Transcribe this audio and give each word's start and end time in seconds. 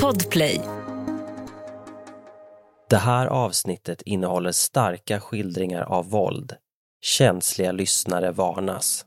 Podplay. 0.00 0.60
Det 2.90 2.96
här 2.96 3.26
avsnittet 3.26 4.02
innehåller 4.02 4.52
starka 4.52 5.20
skildringar 5.20 5.82
av 5.82 6.10
våld. 6.10 6.52
Känsliga 7.02 7.72
lyssnare 7.72 8.32
varnas. 8.32 9.06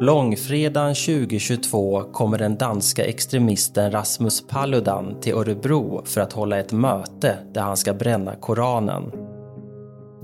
Långfredagen 0.00 0.94
2022 0.94 2.02
kommer 2.12 2.38
den 2.38 2.56
danska 2.56 3.04
extremisten 3.04 3.90
Rasmus 3.92 4.46
Paludan 4.46 5.20
till 5.20 5.34
Örebro 5.34 6.02
för 6.04 6.20
att 6.20 6.32
hålla 6.32 6.58
ett 6.58 6.72
möte 6.72 7.38
där 7.52 7.62
han 7.62 7.76
ska 7.76 7.94
bränna 7.94 8.34
Koranen. 8.36 9.33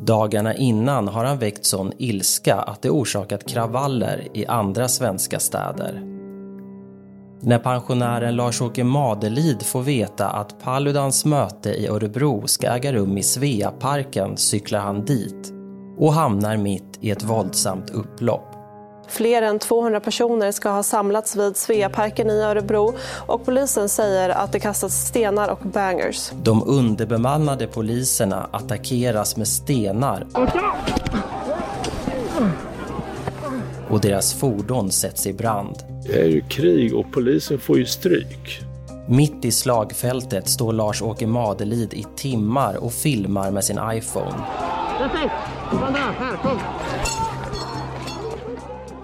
Dagarna 0.05 0.55
innan 0.55 1.09
har 1.09 1.25
han 1.25 1.39
väckt 1.39 1.67
sån 1.67 1.93
ilska 1.99 2.57
att 2.57 2.83
det 2.83 2.91
orsakat 2.91 3.49
kravaller 3.49 4.29
i 4.35 4.47
andra 4.47 4.89
svenska 4.89 5.39
städer. 5.39 6.03
När 7.43 7.59
pensionären 7.59 8.37
Lars-Åke 8.37 8.85
Madelid 8.85 9.63
får 9.63 9.83
veta 9.83 10.29
att 10.29 10.63
Paludans 10.63 11.25
möte 11.25 11.71
i 11.71 11.89
Örebro 11.89 12.47
ska 12.47 12.67
äga 12.67 12.93
rum 12.93 13.19
i 13.19 13.23
Sveaparken 13.23 14.37
cyklar 14.37 14.81
han 14.81 15.05
dit 15.05 15.53
och 15.99 16.13
hamnar 16.13 16.57
mitt 16.57 16.99
i 17.01 17.11
ett 17.11 17.23
våldsamt 17.23 17.91
upplopp. 17.91 18.50
Fler 19.11 19.43
än 19.43 19.59
200 19.59 20.01
personer 20.01 20.53
ska 20.53 20.71
ha 20.71 20.83
samlats 20.83 21.37
vid 21.37 21.57
Sveaparken 21.57 22.31
i 22.31 22.43
Örebro 22.43 22.95
och 23.27 23.45
polisen 23.45 23.89
säger 23.89 24.29
att 24.29 24.53
det 24.53 24.61
kastats 24.61 24.95
stenar 24.95 25.49
och 25.49 25.59
bangers. 25.63 26.31
De 26.43 26.63
underbemannade 26.67 27.67
poliserna 27.67 28.49
attackeras 28.51 29.37
med 29.37 29.49
stenar 29.49 30.27
och 33.91 34.01
deras 34.01 34.35
fordon 34.35 34.91
sätts 34.91 35.27
i 35.27 35.33
brand. 35.33 35.77
Det 36.07 36.21
är 36.21 36.29
ju 36.29 36.41
krig 36.41 36.95
och 36.95 37.07
polisen 37.13 37.59
får 37.59 37.79
ju 37.79 37.87
stryk. 37.87 38.61
Mitt 39.09 39.45
i 39.45 39.51
slagfältet 39.51 40.49
står 40.49 40.73
Lars-Åke 40.73 41.27
Madelid 41.27 41.95
i 41.95 42.07
timmar 42.17 42.77
och 42.77 42.93
filmar 42.93 43.51
med 43.51 43.65
sin 43.65 43.79
iPhone. 43.93 44.35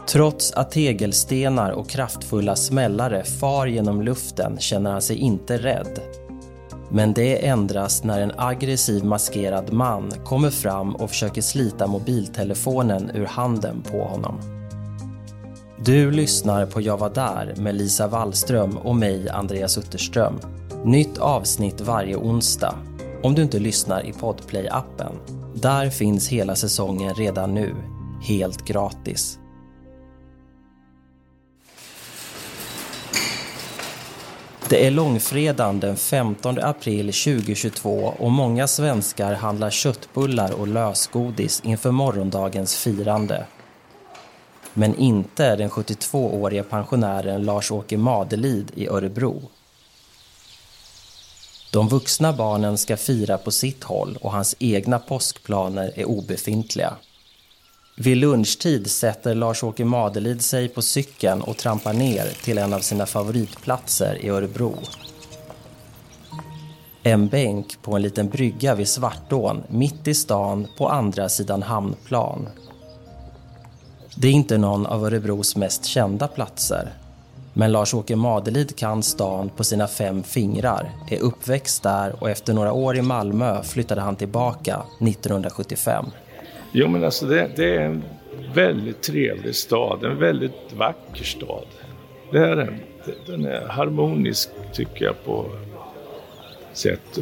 Trots 0.09 0.53
att 0.53 0.71
tegelstenar 0.71 1.71
och 1.71 1.89
kraftfulla 1.89 2.57
smällare 2.57 3.25
far 3.25 3.67
genom 3.67 4.03
luften 4.03 4.57
känner 4.59 4.93
han 4.93 5.03
sig 5.03 5.17
inte 5.17 5.59
rädd. 5.59 6.01
Men 6.91 7.12
det 7.12 7.47
ändras 7.47 8.05
när 8.05 8.21
en 8.21 8.33
aggressiv 8.37 9.05
maskerad 9.05 9.73
man 9.73 10.12
kommer 10.25 10.51
fram 10.51 10.97
och 10.97 11.11
försöker 11.11 11.43
slita 11.43 11.87
mobiltelefonen 11.87 13.11
ur 13.15 13.25
handen 13.25 13.83
på 13.91 14.05
honom. 14.05 14.41
Du 15.84 16.11
lyssnar 16.11 16.67
på 16.67 16.81
Jag 16.81 16.99
var 16.99 17.11
där 17.11 17.55
med 17.57 17.75
Lisa 17.75 18.07
Wallström 18.07 18.77
och 18.77 18.97
mig, 18.97 19.29
Andreas 19.29 19.79
Utterström. 19.79 20.34
Nytt 20.84 21.19
avsnitt 21.19 21.81
varje 21.81 22.17
onsdag, 22.17 22.75
om 23.23 23.34
du 23.34 23.43
inte 23.43 23.59
lyssnar 23.59 24.07
i 24.07 24.12
Podplay-appen. 24.12 25.12
Där 25.55 25.91
finns 25.91 26.29
hela 26.29 26.55
säsongen 26.55 27.15
redan 27.15 27.55
nu, 27.55 27.75
helt 28.23 28.65
gratis. 28.65 29.39
Det 34.69 34.86
är 34.86 34.91
långfredagen 34.91 35.81
den 35.81 35.97
15 35.97 36.59
april 36.59 37.06
2022 37.06 38.14
och 38.19 38.31
många 38.31 38.67
svenskar 38.67 39.34
handlar 39.34 39.70
köttbullar 39.70 40.53
och 40.53 40.69
lösgodis 40.69 41.61
inför 41.64 41.91
morgondagens 41.91 42.77
firande. 42.77 43.47
Men 44.75 44.94
inte 44.94 45.56
den 45.56 45.70
72-årige 45.70 46.62
pensionären 46.62 47.44
Lars-Åke 47.44 47.97
Madelid 47.97 48.72
i 48.75 48.89
Örebro. 48.89 49.42
De 51.72 51.89
vuxna 51.89 52.33
barnen 52.33 52.78
ska 52.78 52.97
fira 52.97 53.39
på 53.39 53.50
sitt 53.50 53.84
håll 53.84 54.19
och 54.21 54.33
hans 54.33 54.56
egna 54.59 54.98
påskplaner 54.98 55.93
är 55.97 56.04
obefintliga. 56.04 56.94
Vid 57.99 58.17
lunchtid 58.17 58.91
sätter 58.91 59.34
Lars-Åke 59.34 59.84
Madelid 59.84 60.43
sig 60.43 60.69
på 60.69 60.83
cykeln 60.83 61.43
och 61.43 61.57
trampar 61.57 61.93
ner 61.93 62.25
till 62.45 62.59
en 62.59 62.73
av 62.73 62.81
sina 62.81 63.07
favoritplatser 63.07 64.19
i 64.21 64.29
Örebro. 64.29 64.75
En 67.03 67.29
bänk 67.29 67.83
på 67.83 67.97
en 67.97 68.03
liten 68.03 68.29
brygga 68.29 68.75
vid 68.75 68.89
Svartån, 68.89 69.62
mitt 69.69 70.09
i 70.09 70.15
stan 70.15 70.67
på 70.79 70.89
andra 70.89 71.29
sidan 71.29 71.62
Hamnplan. 71.62 72.49
Det 74.17 74.28
är 74.28 74.33
inte 74.33 74.59
någon 74.59 74.87
av 74.87 75.05
Örebros 75.05 75.57
mest 75.57 75.84
kända 75.84 76.28
platser. 76.28 76.93
Men 77.53 77.73
Lars-Åke 77.73 78.17
Madelid 78.17 78.77
kan 78.77 79.03
stan 79.03 79.51
på 79.57 79.65
sina 79.65 79.87
fem 79.87 80.23
fingrar, 80.23 80.93
är 81.11 81.21
uppväxt 81.21 81.83
där 81.83 82.23
och 82.23 82.31
efter 82.31 82.55
några 82.55 82.73
år 82.73 82.97
i 82.97 83.03
Malmö 83.03 83.63
flyttade 83.63 84.01
han 84.01 84.17
tillbaka 84.17 84.83
1975. 85.01 86.07
Jo 86.78 86.88
men 86.88 87.04
alltså 87.04 87.26
det, 87.26 87.50
det 87.56 87.76
är 87.76 87.81
en 87.81 88.03
väldigt 88.54 89.03
trevlig 89.03 89.54
stad, 89.54 90.04
en 90.04 90.19
väldigt 90.19 90.72
vacker 90.72 91.25
stad. 91.25 91.66
Det 92.32 92.38
är 92.38 92.56
den. 92.56 92.75
Den 93.26 93.44
är 93.44 93.69
harmonisk 93.69 94.50
tycker 94.72 95.04
jag 95.04 95.25
på 95.25 95.47
sätt. 96.72 97.19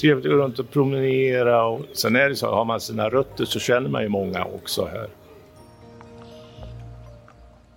Trevligt 0.00 0.26
att 0.26 0.32
gå 0.32 0.38
runt 0.38 0.58
och 0.58 0.70
promenera 0.70 1.66
och 1.66 1.80
sen 1.92 2.16
är 2.16 2.28
det 2.28 2.36
så, 2.36 2.46
har 2.46 2.64
man 2.64 2.80
sina 2.80 3.08
rötter 3.08 3.44
så 3.44 3.58
känner 3.58 3.88
man 3.88 4.02
ju 4.02 4.08
många 4.08 4.44
också 4.44 4.84
här. 4.84 5.08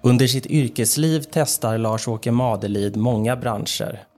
Under 0.01 0.27
sitt 0.27 0.45
yrkesliv 0.45 1.23
testar 1.31 1.77
Lars-Åke 1.77 2.31
Madelid 2.31 2.97
många 2.97 3.35
branscher. 3.35 4.08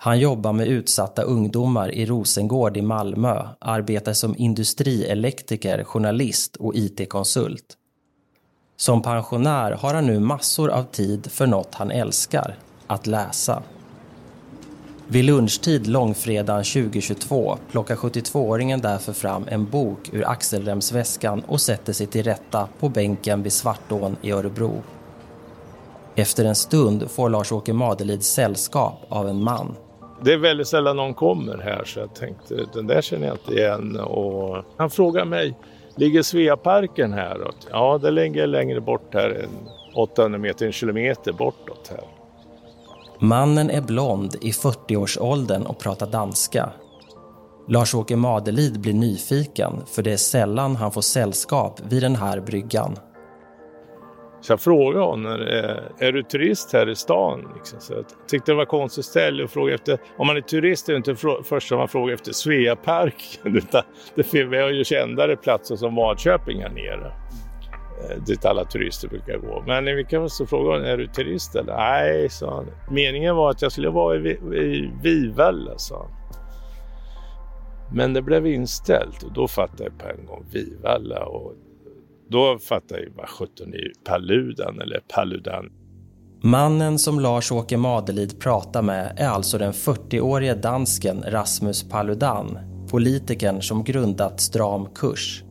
Han 0.00 0.18
jobbar 0.18 0.52
med 0.52 0.68
utsatta 0.68 1.22
ungdomar 1.22 1.94
i 1.94 2.06
Rosengård 2.06 2.76
i 2.76 2.82
Malmö, 2.82 3.48
arbetar 3.58 4.12
som 4.12 4.34
industrielektriker, 4.38 5.84
journalist 5.84 6.56
och 6.56 6.74
IT-konsult. 6.74 7.76
Som 8.76 9.02
pensionär 9.02 9.72
har 9.72 9.94
han 9.94 10.06
nu 10.06 10.18
massor 10.20 10.70
av 10.70 10.82
tid 10.82 11.30
för 11.30 11.46
något 11.46 11.74
han 11.74 11.90
älskar, 11.90 12.58
att 12.86 13.06
läsa. 13.06 13.62
Vid 15.08 15.24
lunchtid 15.24 15.86
långfredagen 15.86 16.64
2022 16.64 17.58
plockar 17.70 17.96
72-åringen 17.96 18.80
därför 18.82 19.12
fram 19.12 19.44
en 19.48 19.70
bok 19.70 20.10
ur 20.12 20.28
axelremsväskan 20.28 21.42
och 21.46 21.60
sätter 21.60 21.92
sig 21.92 22.06
till 22.06 22.22
rätta 22.22 22.68
på 22.80 22.88
bänken 22.88 23.42
vid 23.42 23.52
Svartån 23.52 24.16
i 24.22 24.30
Örebro. 24.30 24.82
Efter 26.14 26.44
en 26.44 26.54
stund 26.54 27.10
får 27.10 27.28
Lars-Åke 27.28 27.72
Madelid 27.72 28.22
sällskap 28.22 29.06
av 29.08 29.28
en 29.28 29.42
man. 29.42 29.76
Det 30.24 30.32
är 30.32 30.38
väldigt 30.38 30.68
sällan 30.68 30.96
någon 30.96 31.14
kommer 31.14 31.58
här 31.58 31.84
så 31.84 32.00
jag 32.00 32.14
tänkte 32.14 32.66
den 32.72 32.86
där 32.86 33.02
känner 33.02 33.26
jag 33.26 33.36
inte 33.36 33.52
igen. 33.52 34.00
Och 34.00 34.64
han 34.76 34.90
frågar 34.90 35.24
mig, 35.24 35.54
ligger 35.96 36.22
Sveaparken 36.22 37.12
här? 37.12 37.50
Ja, 37.70 37.98
det 37.98 38.10
ligger 38.10 38.46
längre 38.46 38.80
bort 38.80 39.14
här, 39.14 39.46
800 39.94 40.38
meter, 40.38 40.66
en 40.66 40.72
kilometer 40.72 41.32
bortåt 41.32 41.88
här. 41.90 42.04
Mannen 43.20 43.70
är 43.70 43.80
blond 43.80 44.34
i 44.40 44.50
40-årsåldern 44.50 45.62
och 45.62 45.78
pratar 45.78 46.06
danska. 46.06 46.70
Lars-Åke 47.68 48.16
Madelid 48.16 48.80
blir 48.80 48.94
nyfiken 48.94 49.72
för 49.86 50.02
det 50.02 50.12
är 50.12 50.16
sällan 50.16 50.76
han 50.76 50.92
får 50.92 51.00
sällskap 51.00 51.80
vid 51.88 52.02
den 52.02 52.16
här 52.16 52.40
bryggan. 52.40 52.96
Så 54.40 54.52
jag 54.52 54.60
frågade 54.60 55.04
honom, 55.04 55.32
eh, 55.32 56.06
är, 56.06 56.12
du 56.12 56.22
turist 56.22 56.72
här 56.72 56.88
i 56.88 56.94
stan? 56.94 57.48
Liksom. 57.56 57.80
Så 57.80 57.92
jag 57.92 58.04
tyckte 58.28 58.52
det 58.52 58.56
var 58.56 58.64
konstigt 58.64 59.04
ställe 59.04 59.44
att 59.44 59.50
fråga 59.50 59.74
efter. 59.74 59.98
Om 60.16 60.26
man 60.26 60.36
är 60.36 60.40
turist 60.40 60.88
är 60.88 60.92
det 60.92 60.96
inte 60.96 61.14
första 61.44 61.76
man 61.76 61.88
frågar 61.88 62.14
efter 62.14 62.32
Sveaparken. 62.32 63.60
vi 64.50 64.58
har 64.58 64.70
ju 64.70 64.84
kändare 64.84 65.36
platser 65.36 65.76
som 65.76 65.94
Vadköping 65.94 66.62
här 66.62 66.70
nere. 66.70 67.12
Eh, 68.10 68.22
dit 68.22 68.44
alla 68.44 68.64
turister 68.64 69.08
brukar 69.08 69.38
gå. 69.38 69.64
Men 69.66 69.84
vi 69.84 70.04
kan 70.04 70.30
så 70.30 70.46
fråga 70.46 70.70
honom, 70.70 70.86
är 70.86 70.96
du 70.96 71.06
turist 71.06 71.54
eller? 71.54 71.76
Nej, 71.76 72.28
sa 72.28 72.54
han. 72.54 72.66
Meningen 72.90 73.36
var 73.36 73.50
att 73.50 73.62
jag 73.62 73.72
skulle 73.72 73.90
vara 73.90 74.16
i, 74.16 74.30
i 74.54 74.90
Vivalla, 75.02 75.78
sa 75.78 75.96
han. 75.96 76.18
Men 77.92 78.12
det 78.12 78.22
blev 78.22 78.46
inställt 78.46 79.22
och 79.22 79.32
då 79.32 79.48
fattade 79.48 79.84
jag 79.84 79.98
på 79.98 80.08
en 80.08 80.26
gång 80.26 80.46
Vivalla 80.52 81.24
och 81.24 81.54
då 82.30 82.58
fattar 82.58 82.96
jag 82.96 83.04
ju 83.04 83.12
vad 83.16 83.28
sjutton 83.28 83.74
är 83.74 83.92
Paludan 84.04 84.80
eller 84.80 85.00
Paludan. 85.14 85.70
Mannen 86.42 86.98
som 86.98 87.20
Lars-Åke 87.20 87.76
Madelid 87.76 88.40
pratar 88.40 88.82
med 88.82 89.14
är 89.16 89.28
alltså 89.28 89.58
den 89.58 89.72
40-årige 89.72 90.54
dansken 90.54 91.24
Rasmus 91.26 91.88
Paludan, 91.88 92.58
politikern 92.90 93.62
som 93.62 93.84
grundat 93.84 94.40
Stram 94.40 94.86
kurs. 94.94 95.42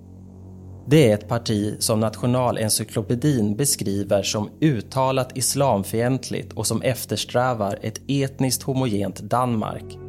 Det 0.89 1.09
är 1.09 1.13
ett 1.13 1.27
parti 1.27 1.75
som 1.79 1.99
Nationalencyklopedin 1.99 3.55
beskriver 3.55 4.23
som 4.23 4.49
uttalat 4.61 5.37
islamfientligt 5.37 6.53
och 6.53 6.67
som 6.67 6.81
eftersträvar 6.81 7.79
ett 7.81 8.01
etniskt 8.07 8.63
homogent 8.63 9.19
Danmark 9.19 10.06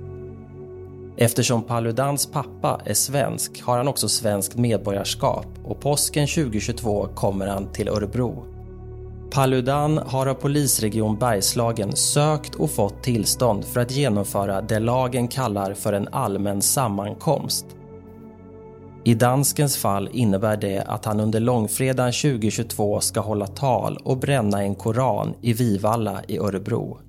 Eftersom 1.21 1.63
Paludans 1.63 2.27
pappa 2.27 2.81
är 2.85 2.95
svensk 2.95 3.63
har 3.63 3.77
han 3.77 3.89
också 3.89 4.09
svenskt 4.09 4.57
medborgarskap 4.57 5.47
och 5.65 5.81
påsken 5.81 6.27
2022 6.27 7.09
kommer 7.15 7.47
han 7.47 7.73
till 7.73 7.89
Örebro. 7.89 8.45
Paludan 9.31 9.99
har 9.99 10.27
av 10.27 10.35
polisregion 10.35 11.19
Bergslagen 11.19 11.97
sökt 11.97 12.55
och 12.55 12.71
fått 12.71 13.03
tillstånd 13.03 13.65
för 13.65 13.81
att 13.81 13.91
genomföra 13.91 14.61
det 14.61 14.79
lagen 14.79 15.29
kallar 15.29 15.75
för 15.75 15.93
en 15.93 16.09
allmän 16.09 16.63
sammankomst. 16.63 17.67
I 19.05 19.15
danskens 19.15 19.77
fall 19.77 20.09
innebär 20.13 20.57
det 20.57 20.83
att 20.87 21.05
han 21.05 21.21
under 21.21 21.41
långfredagen 21.41 22.13
2022 22.13 23.01
ska 23.01 23.21
hålla 23.21 23.47
tal 23.47 23.99
och 24.05 24.19
bränna 24.19 24.63
en 24.63 24.75
koran 24.75 25.35
i 25.43 25.53
Vivalla 25.53 26.21
i 26.29 26.39
Örebro. 26.39 27.08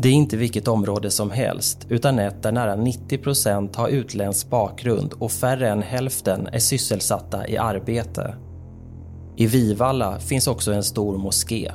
Det 0.00 0.08
är 0.08 0.12
inte 0.12 0.36
vilket 0.36 0.68
område 0.68 1.10
som 1.10 1.30
helst 1.30 1.86
utan 1.88 2.18
ett 2.18 2.42
där 2.42 2.52
nära 2.52 2.76
90% 2.76 3.76
har 3.76 3.88
utländsk 3.88 4.50
bakgrund 4.50 5.12
och 5.12 5.32
färre 5.32 5.68
än 5.68 5.82
hälften 5.82 6.48
är 6.52 6.58
sysselsatta 6.58 7.48
i 7.48 7.58
arbete. 7.58 8.34
I 9.36 9.46
Vivalla 9.46 10.18
finns 10.18 10.46
också 10.46 10.72
en 10.72 10.84
stor 10.84 11.18
moské. 11.18 11.72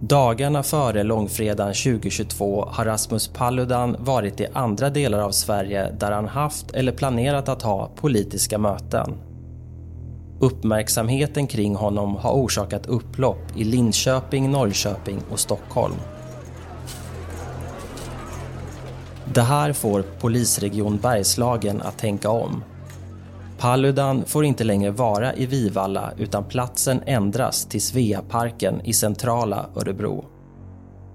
Dagarna 0.00 0.62
före 0.62 1.02
långfredagen 1.02 1.74
2022 1.74 2.64
har 2.68 2.84
Rasmus 2.84 3.28
Paludan 3.28 3.96
varit 3.98 4.40
i 4.40 4.46
andra 4.52 4.90
delar 4.90 5.18
av 5.18 5.30
Sverige 5.30 5.90
där 6.00 6.12
han 6.12 6.28
haft 6.28 6.70
eller 6.70 6.92
planerat 6.92 7.48
att 7.48 7.62
ha 7.62 7.90
politiska 7.96 8.58
möten. 8.58 9.14
Uppmärksamheten 10.40 11.46
kring 11.46 11.74
honom 11.74 12.16
har 12.16 12.32
orsakat 12.32 12.86
upplopp 12.86 13.56
i 13.56 13.64
Linköping, 13.64 14.50
Norrköping 14.50 15.18
och 15.30 15.38
Stockholm. 15.38 15.96
Det 19.34 19.40
här 19.40 19.72
får 19.72 20.02
polisregion 20.20 20.98
Bergslagen 21.02 21.82
att 21.82 21.98
tänka 21.98 22.30
om. 22.30 22.64
Paludan 23.58 24.24
får 24.24 24.44
inte 24.44 24.64
längre 24.64 24.90
vara 24.90 25.34
i 25.34 25.46
Vivalla 25.46 26.12
utan 26.18 26.44
platsen 26.44 27.02
ändras 27.06 27.66
till 27.66 27.82
Sveaparken 27.82 28.80
i 28.84 28.92
centrala 28.92 29.66
Örebro. 29.76 30.24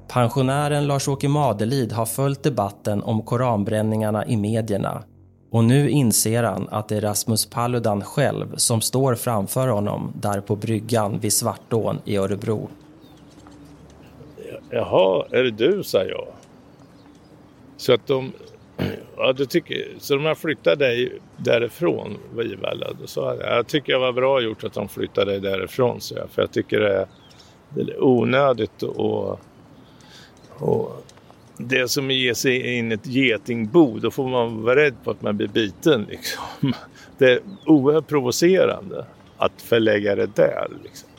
Pensionären 0.08 0.88
Lars-Åke 0.88 1.28
Madelid 1.28 1.92
har 1.92 2.06
följt 2.06 2.44
debatten 2.44 3.04
om 3.04 3.22
koranbränningarna 3.22 4.26
i 4.26 4.38
medierna 4.38 5.04
och 5.52 5.64
nu 5.64 5.90
inser 5.90 6.44
han 6.44 6.68
att 6.72 6.90
det 6.90 6.98
är 6.98 7.02
Rasmus 7.02 7.46
Paludan 7.46 8.02
själv 8.02 8.56
som 8.56 8.82
står 8.82 9.16
framför 9.16 9.68
honom 9.68 10.14
där 10.22 10.42
på 10.42 10.56
bryggan 10.56 11.20
vid 11.20 11.34
Svartån 11.34 12.00
i 12.06 12.18
Örebro. 12.18 12.70
Jaha, 14.70 15.26
är 15.32 15.44
det 15.44 15.52
du, 15.52 15.84
sa 15.84 16.04
jag. 16.04 16.35
Så 17.78 17.94
att 17.94 18.08
de, 18.08 18.32
ja, 19.18 19.34
du 19.34 19.46
tycker, 19.46 19.88
så 20.00 20.16
de 20.16 20.26
har 20.26 20.36
flyttat 20.36 20.80
dig 20.80 21.20
därifrån, 21.38 22.18
Vivalla. 22.36 22.88
Så 23.06 23.20
jag, 23.22 23.58
jag 23.58 23.68
tycker 23.68 23.94
det 23.94 24.00
var 24.00 24.12
bra 24.12 24.42
gjort 24.42 24.64
att 24.64 24.74
de 24.74 24.88
flyttade 24.88 25.32
dig 25.32 25.40
därifrån, 25.40 26.02
så 26.02 26.16
jag, 26.16 26.30
för 26.30 26.42
jag 26.42 26.52
tycker 26.52 26.80
det 26.80 26.94
är, 26.94 27.08
det 27.70 27.82
är 27.82 28.04
onödigt 28.04 28.84
och, 28.84 29.40
och 30.50 31.06
det 31.58 31.92
som 31.92 32.12
ger 32.12 32.34
sig 32.34 32.78
in 32.78 32.92
ett 32.92 33.08
getingbo, 33.08 34.00
då 34.00 34.12
får 34.12 34.28
man 34.28 34.64
vara 34.64 34.76
rädd 34.76 34.96
på 35.04 35.12
att 35.12 35.22
man 35.22 35.38
blir 35.38 35.48
biten. 35.48 36.06
Liksom. 36.10 36.44
Det 37.18 37.32
är 37.32 37.40
oerhört 37.66 38.08
provocerande 38.08 39.06
att 39.38 39.62
förlägga 39.62 40.16
det 40.16 40.36
där. 40.36 40.68
Liksom. 40.84 41.10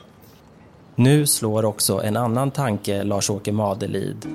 Nu 0.95 1.27
slår 1.27 1.65
också 1.65 2.01
en 2.01 2.17
annan 2.17 2.51
tanke 2.51 3.03
Lars-Åke 3.03 3.51
Madelid. 3.51 4.25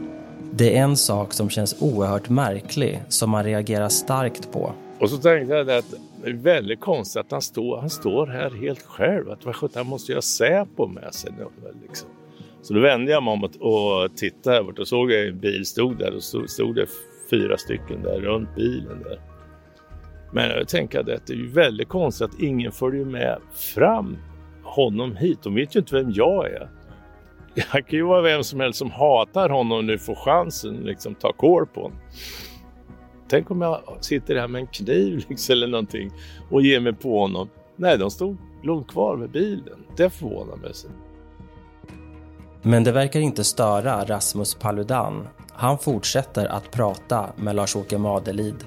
Det 0.55 0.77
är 0.77 0.83
en 0.83 0.97
sak 0.97 1.33
som 1.33 1.51
känns 1.51 1.83
oerhört 1.83 2.29
märklig 2.29 3.03
som 3.09 3.31
man 3.31 3.45
reagerar 3.45 3.89
starkt 3.89 4.53
på. 4.53 4.73
Och 4.99 5.11
så 5.11 5.17
tänkte 5.17 5.55
jag 5.55 5.71
att 5.71 5.95
det 6.25 6.31
är 6.31 6.35
väldigt 6.35 6.81
konstigt 6.81 7.21
att 7.21 7.31
han 7.31 7.43
står, 7.43 7.81
han 7.81 7.91
står 7.91 8.27
här 8.27 8.51
helt 8.51 8.83
själv. 8.83 9.31
Att 9.31 9.45
vad 9.45 9.71
han 9.75 9.87
måste 9.87 10.13
ju 10.13 10.17
ha 10.17 10.23
Säpo 10.23 10.87
med 10.87 11.15
sig. 11.15 11.33
Liksom. 11.83 12.09
Så 12.63 12.75
då 12.75 12.81
vände 12.81 13.13
jag 13.13 13.23
mig 13.23 13.33
om 13.33 13.45
och, 13.45 14.17
tittade 14.17 14.57
här 14.57 14.81
och 14.81 14.89
såg 14.89 15.11
jag 15.11 15.29
en 15.29 15.41
bil 15.41 15.67
stod 15.67 15.99
där 15.99 16.15
och 16.17 16.23
så 16.23 16.47
stod 16.47 16.75
det 16.75 16.87
fyra 17.31 17.59
stycken 17.59 18.03
där 18.03 18.21
runt 18.21 18.55
bilen 18.57 19.03
där. 19.03 19.21
Men 20.33 20.51
jag 20.51 20.69
tänkte 20.69 21.01
att 21.01 21.07
det 21.07 21.31
är 21.31 21.37
ju 21.37 21.49
väldigt 21.49 21.89
konstigt 21.89 22.29
att 22.29 22.41
ingen 22.41 22.73
följer 22.73 23.05
med 23.05 23.39
fram 23.55 24.19
honom 24.63 25.17
hit. 25.17 25.39
De 25.43 25.55
vet 25.55 25.77
ju 25.77 25.81
inte 25.81 25.95
vem 25.95 26.13
jag 26.13 26.51
är. 26.51 26.69
Jag 27.73 27.87
kan 27.87 27.99
ju 27.99 28.03
vara 28.03 28.23
vem 28.23 28.45
som 28.45 28.61
helst 28.61 28.79
som 28.79 28.91
hatar 28.91 29.49
honom 29.49 29.79
och 29.79 29.85
nu 29.85 29.99
får 29.99 30.15
chansen 30.15 30.75
liksom 30.75 31.15
ta 31.15 31.33
kål 31.33 31.67
på 31.67 31.83
honom. 31.83 31.99
Tänk 33.29 33.51
om 33.51 33.61
jag 33.61 33.81
sitter 34.01 34.37
här 34.37 34.49
med 34.49 34.61
en 34.61 34.67
kniv 34.67 35.25
liksom, 35.29 35.53
eller 35.53 35.67
någonting 35.67 36.11
och 36.51 36.63
ger 36.63 36.81
mig 36.81 36.93
på 36.93 37.21
honom. 37.21 37.49
Nej, 37.77 37.99
de 37.99 38.11
stod 38.11 38.37
långt 38.63 38.89
kvar 38.89 39.17
med 39.17 39.31
bilen. 39.31 39.85
Det 39.97 40.11
förvånar 40.11 40.57
mig. 40.57 40.73
Men 42.63 42.85
det 42.85 42.93
verkar 42.93 43.21
inte 43.21 43.45
störa 43.45 44.05
Rasmus 44.05 44.55
Paludan. 44.55 45.29
Han 45.53 45.79
fortsätter 45.79 46.47
att 46.47 46.71
prata 46.71 47.33
med 47.37 47.57
Lars-Åke 47.57 47.99
Madelid. 47.99 48.65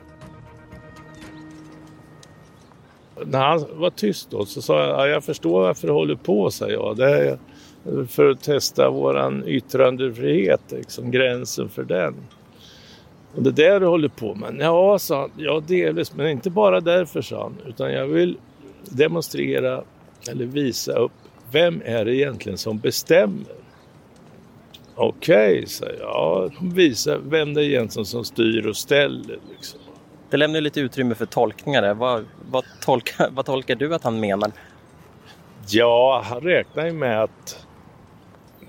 När 3.26 3.40
han 3.40 3.66
var 3.74 3.90
tyst 3.90 4.30
då 4.32 4.46
så 4.46 4.62
sa 4.62 4.88
jag, 4.88 5.10
jag 5.10 5.24
förstår 5.24 5.62
varför 5.62 5.88
du 5.88 5.94
håller 5.94 6.16
på, 6.16 6.52
sa 6.52 6.70
jag. 6.70 6.98
Det 6.98 7.30
är 7.30 7.40
för 8.10 8.30
att 8.30 8.44
testa 8.44 8.90
våran 8.90 9.44
yttrandefrihet, 9.48 10.62
liksom, 10.70 11.12
gränsen 11.12 11.70
för 11.70 11.84
den. 11.84 12.16
Och 13.36 13.44
det 13.44 13.50
är 13.50 13.72
det 13.74 13.80
du 13.80 13.86
håller 13.86 14.08
på 14.08 14.36
med. 14.36 14.56
Ja, 14.60 15.00
sa 15.00 15.22
han. 15.22 15.32
Ja, 15.38 15.64
delvis, 15.68 16.16
men 16.16 16.28
inte 16.28 16.50
bara 16.50 16.82
därför, 16.82 17.22
sa 17.22 17.44
han. 17.44 17.56
Utan 17.66 17.94
jag 17.94 18.08
vill 18.08 18.38
demonstrera 18.90 19.84
eller 20.30 20.46
visa 20.46 20.94
upp 20.94 21.12
vem 21.52 21.82
är 21.86 22.06
det 22.06 22.16
egentligen 22.16 22.58
som 22.58 22.80
bestämmer? 22.80 23.56
Okej, 24.96 25.54
okay, 25.54 25.66
sa 25.66 25.86
jag. 25.86 25.96
Ja, 26.00 26.50
visa 26.62 27.18
vem 27.18 27.54
det 27.54 27.62
är 27.62 27.66
egentligen 27.66 28.06
som 28.06 28.26
styr 28.26 28.68
och 28.68 28.78
ställer. 28.78 29.40
Liksom. 29.52 29.80
Det 30.30 30.38
lämnar 30.38 30.62
lite 30.62 30.80
utrymme 30.80 31.16
för 31.16 31.26
tolkningar. 31.26 31.94
Vad, 31.94 32.26
vad, 32.50 32.64
tolkar, 32.82 33.30
vad 33.32 33.46
tolkar 33.46 33.76
du 33.76 33.96
att 33.96 34.04
han 34.04 34.20
menar? 34.20 34.52
Ja, 35.68 36.24
han 36.26 36.42
räknar 36.42 36.86
ju 36.86 36.92
med 36.92 37.24
att 37.24 37.65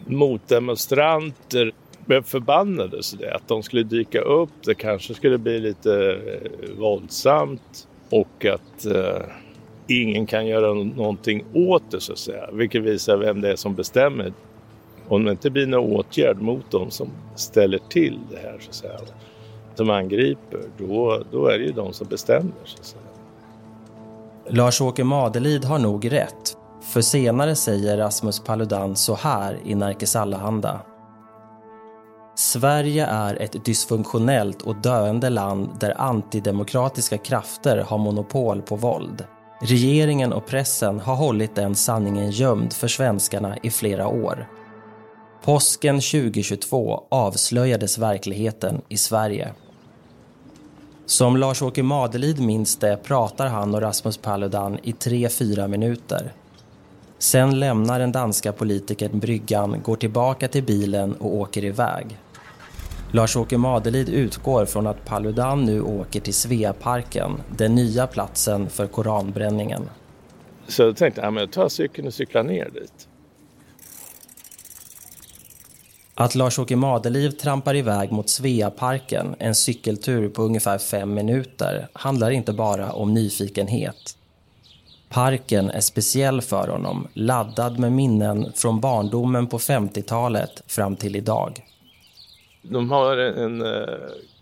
motdemonstranter 0.07 1.73
blev 2.07 2.23
förbannade 2.23 3.03
så 3.03 3.17
det, 3.17 3.35
att 3.35 3.49
de 3.49 3.63
skulle 3.63 3.83
dyka 3.83 4.21
upp. 4.21 4.51
Det 4.65 4.75
kanske 4.75 5.15
skulle 5.15 5.39
bli 5.39 5.61
lite 5.61 6.21
eh, 6.27 6.79
våldsamt 6.79 7.89
och 8.11 8.45
att 8.45 8.87
eh, 8.87 9.23
ingen 9.87 10.27
kan 10.27 10.47
göra 10.47 10.75
någonting 10.75 11.45
åt 11.55 11.91
det 11.91 12.01
så 12.01 12.13
att 12.13 12.19
säga. 12.19 12.51
Vilket 12.53 12.83
visar 12.83 13.17
vem 13.17 13.41
det 13.41 13.53
är 13.53 13.57
som 13.57 13.75
bestämmer. 13.75 14.33
Om 15.09 15.25
det 15.25 15.31
inte 15.31 15.51
blir 15.51 15.67
någon 15.67 15.93
åtgärd 15.93 16.41
mot 16.41 16.71
dem 16.71 16.91
som 16.91 17.11
ställer 17.37 17.79
till 17.79 18.19
det 18.31 18.37
här 18.37 18.57
så 18.61 18.69
att 18.69 18.75
säga. 18.75 18.99
Som 19.75 19.91
angriper, 19.91 20.61
då, 20.79 21.23
då 21.31 21.47
är 21.47 21.59
det 21.59 21.65
ju 21.65 21.73
de 21.73 21.93
som 21.93 22.07
bestämmer 22.07 22.53
så 22.65 22.79
att 22.79 22.85
säga. 22.85 23.03
Lars-Åke 24.49 25.05
Madelid 25.05 25.65
har 25.65 25.79
nog 25.79 26.13
rätt. 26.13 26.57
För 26.87 27.01
senare 27.01 27.57
säger 27.57 27.97
Rasmus 27.97 28.41
Paludan 28.41 28.97
så 28.97 29.15
här 29.15 29.59
i 29.65 29.75
Närkes 29.75 30.17
Allahanda. 30.17 30.81
Sverige 32.35 33.07
är 33.07 33.43
ett 33.43 33.65
dysfunktionellt 33.65 34.63
och 34.63 34.77
döende 34.77 35.31
land 35.31 35.69
där 35.81 36.01
antidemokratiska 36.01 37.19
krafter 37.19 37.79
har 37.79 37.99
monopol 37.99 38.63
på 38.63 38.77
våld. 38.77 39.25
Regeringen 39.61 40.33
och 40.33 40.47
pressen 40.47 41.01
har 41.01 41.15
hållit 41.15 41.55
den 41.55 41.75
sanningen 41.75 42.31
gömd 42.31 42.73
för 42.73 42.89
svenskarna 42.89 43.57
i 43.63 43.71
flera 43.71 44.09
år. 44.09 44.49
Påsken 45.45 45.95
2022 45.95 47.07
avslöjades 47.09 47.99
verkligheten 47.99 48.83
i 48.89 48.97
Sverige. 48.97 49.53
Som 51.07 51.37
Lars-Åke 51.37 51.83
Madelid 51.83 52.41
minns 52.41 52.77
det 52.77 52.97
pratar 52.97 53.47
han 53.47 53.75
och 53.75 53.81
Rasmus 53.81 54.17
Paludan 54.17 54.79
i 54.83 54.93
3-4 54.93 55.69
minuter. 55.69 56.33
Sen 57.19 57.61
lämnar 57.61 57.99
den 57.99 58.13
danska 58.13 58.53
politikern 58.53 59.19
bryggan, 59.19 59.83
går 59.83 59.97
tillbaka 59.97 60.49
till 60.49 60.65
bilen 60.65 61.15
och 61.15 61.35
åker 61.35 61.65
iväg. 61.65 62.19
Lars-Åke 63.13 63.59
Madelid 63.59 64.09
utgår 64.09 64.65
från 64.65 64.87
att 64.87 65.05
Paludan 65.05 65.65
nu 65.65 65.81
åker 65.83 66.21
till 66.21 66.35
Sveaparken, 66.35 67.43
den 67.57 67.75
nya 67.75 68.07
platsen 68.07 68.71
för 68.71 68.87
koranbränningen. 68.87 69.89
Så 70.69 70.83
jag 70.83 70.97
tänkte 70.97 71.21
jag, 71.21 71.37
jag 71.37 71.53
tar 71.53 71.69
cykeln 71.69 72.07
och 72.07 72.15
cyklar 72.15 72.43
ner 72.43 72.71
dit. 72.71 73.09
Att 76.15 76.35
Lars-Åke 76.35 76.77
Madeliv 76.77 77.31
trampar 77.31 77.75
iväg 77.75 78.13
mot 78.13 78.29
Sveaparken, 78.29 79.35
en 79.39 79.55
cykeltur 79.55 80.29
på 80.29 80.43
ungefär 80.43 80.79
fem 80.79 81.15
minuter, 81.15 81.89
handlar 81.93 82.31
inte 82.31 82.53
bara 82.53 82.93
om 82.93 83.15
nyfikenhet. 83.15 84.17
Parken 85.09 85.71
är 85.71 85.81
speciell 85.81 86.41
för 86.41 86.69
honom, 86.69 87.09
laddad 87.15 87.79
med 87.79 87.93
minnen 87.93 88.53
från 88.53 88.81
barndomen 88.81 89.47
på 89.47 89.59
50-talet 89.59 90.63
fram 90.67 90.97
till 90.97 91.17
idag. 91.17 91.65
De 92.63 92.91
har 92.91 93.17
en, 93.17 93.63
eh, 93.63 93.95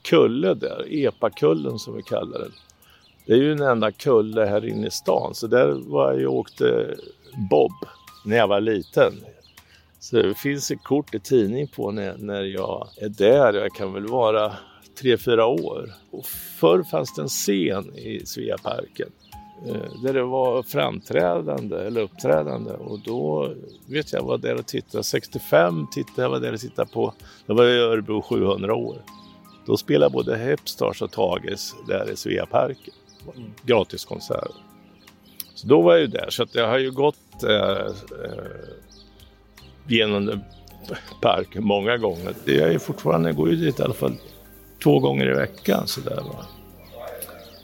kulle 0.02 0.54
där, 0.54 0.86
Epakullen 0.90 1.78
som 1.78 1.96
vi 1.96 2.02
kallar 2.02 2.38
den. 2.38 2.52
Det 3.26 3.32
är 3.32 3.36
ju 3.36 3.52
en 3.52 3.62
enda 3.62 3.92
kulle 3.92 4.44
här 4.44 4.68
inne 4.68 4.86
i 4.86 4.90
stan, 4.90 5.34
så 5.34 5.46
där 5.46 5.90
var 5.90 6.12
jag 6.14 6.32
och 6.32 6.38
åkte 6.38 6.94
bob 7.50 7.72
när 8.24 8.36
jag 8.36 8.48
var 8.48 8.60
liten. 8.60 9.12
Så 10.00 10.16
det 10.16 10.34
finns 10.34 10.70
ett 10.70 10.84
kort 10.84 11.14
i 11.14 11.20
tidning 11.20 11.68
på 11.68 11.90
när, 11.90 12.16
när 12.18 12.42
jag 12.42 12.88
är 12.96 13.08
där. 13.08 13.52
Jag 13.52 13.74
kan 13.74 13.92
väl 13.92 14.06
vara 14.06 14.52
tre, 15.00 15.18
fyra 15.18 15.46
år. 15.46 15.94
Och 16.10 16.26
förr 16.60 16.82
fanns 16.82 17.14
det 17.14 17.22
en 17.22 17.28
scen 17.28 17.96
i 17.96 18.26
Sveaparken 18.26 19.08
Eh, 19.66 20.02
där 20.02 20.12
det 20.14 20.22
var 20.22 20.62
framträdande 20.62 21.76
eller 21.76 22.00
uppträdande 22.00 22.70
och 22.70 22.98
då 23.00 23.52
vet 23.86 24.12
jag 24.12 24.22
var 24.22 24.38
där 24.38 24.54
och 24.54 24.66
tittade. 24.66 25.04
65 25.04 25.86
tittade 25.92 26.22
jag 26.22 26.30
var 26.30 26.40
där 26.40 26.52
och 26.52 26.60
tittade 26.60 26.90
på. 26.92 27.14
Det 27.46 27.52
var 27.52 27.64
i 27.64 27.78
Örebro 27.78 28.22
700 28.22 28.74
år. 28.74 28.96
Då 29.66 29.76
spelade 29.76 30.12
både 30.12 30.36
Hepstars 30.36 31.02
och 31.02 31.12
Tages 31.12 31.74
där 31.88 32.10
i 32.10 32.16
Sveaparken. 32.16 32.94
Gratiskonserter. 33.62 34.54
Så 35.54 35.66
då 35.66 35.82
var 35.82 35.92
jag 35.92 36.00
ju 36.00 36.06
där 36.06 36.30
så 36.30 36.42
att 36.42 36.54
jag 36.54 36.68
har 36.68 36.78
ju 36.78 36.90
gått 36.90 37.42
eh, 37.42 37.86
eh, 38.20 38.44
genom 39.86 40.40
parken 41.20 41.64
många 41.64 41.96
gånger. 41.96 42.34
Jag 42.44 42.56
är 42.56 42.72
ju 42.72 42.78
fortfarande, 42.78 43.28
jag 43.28 43.36
går 43.36 43.50
ju 43.50 43.56
dit 43.56 43.80
i 43.80 43.82
alla 43.82 43.94
fall 43.94 44.16
två 44.82 44.98
gånger 44.98 45.30
i 45.30 45.34
veckan 45.34 45.86
sådär. 45.86 46.16
Va? 46.16 46.46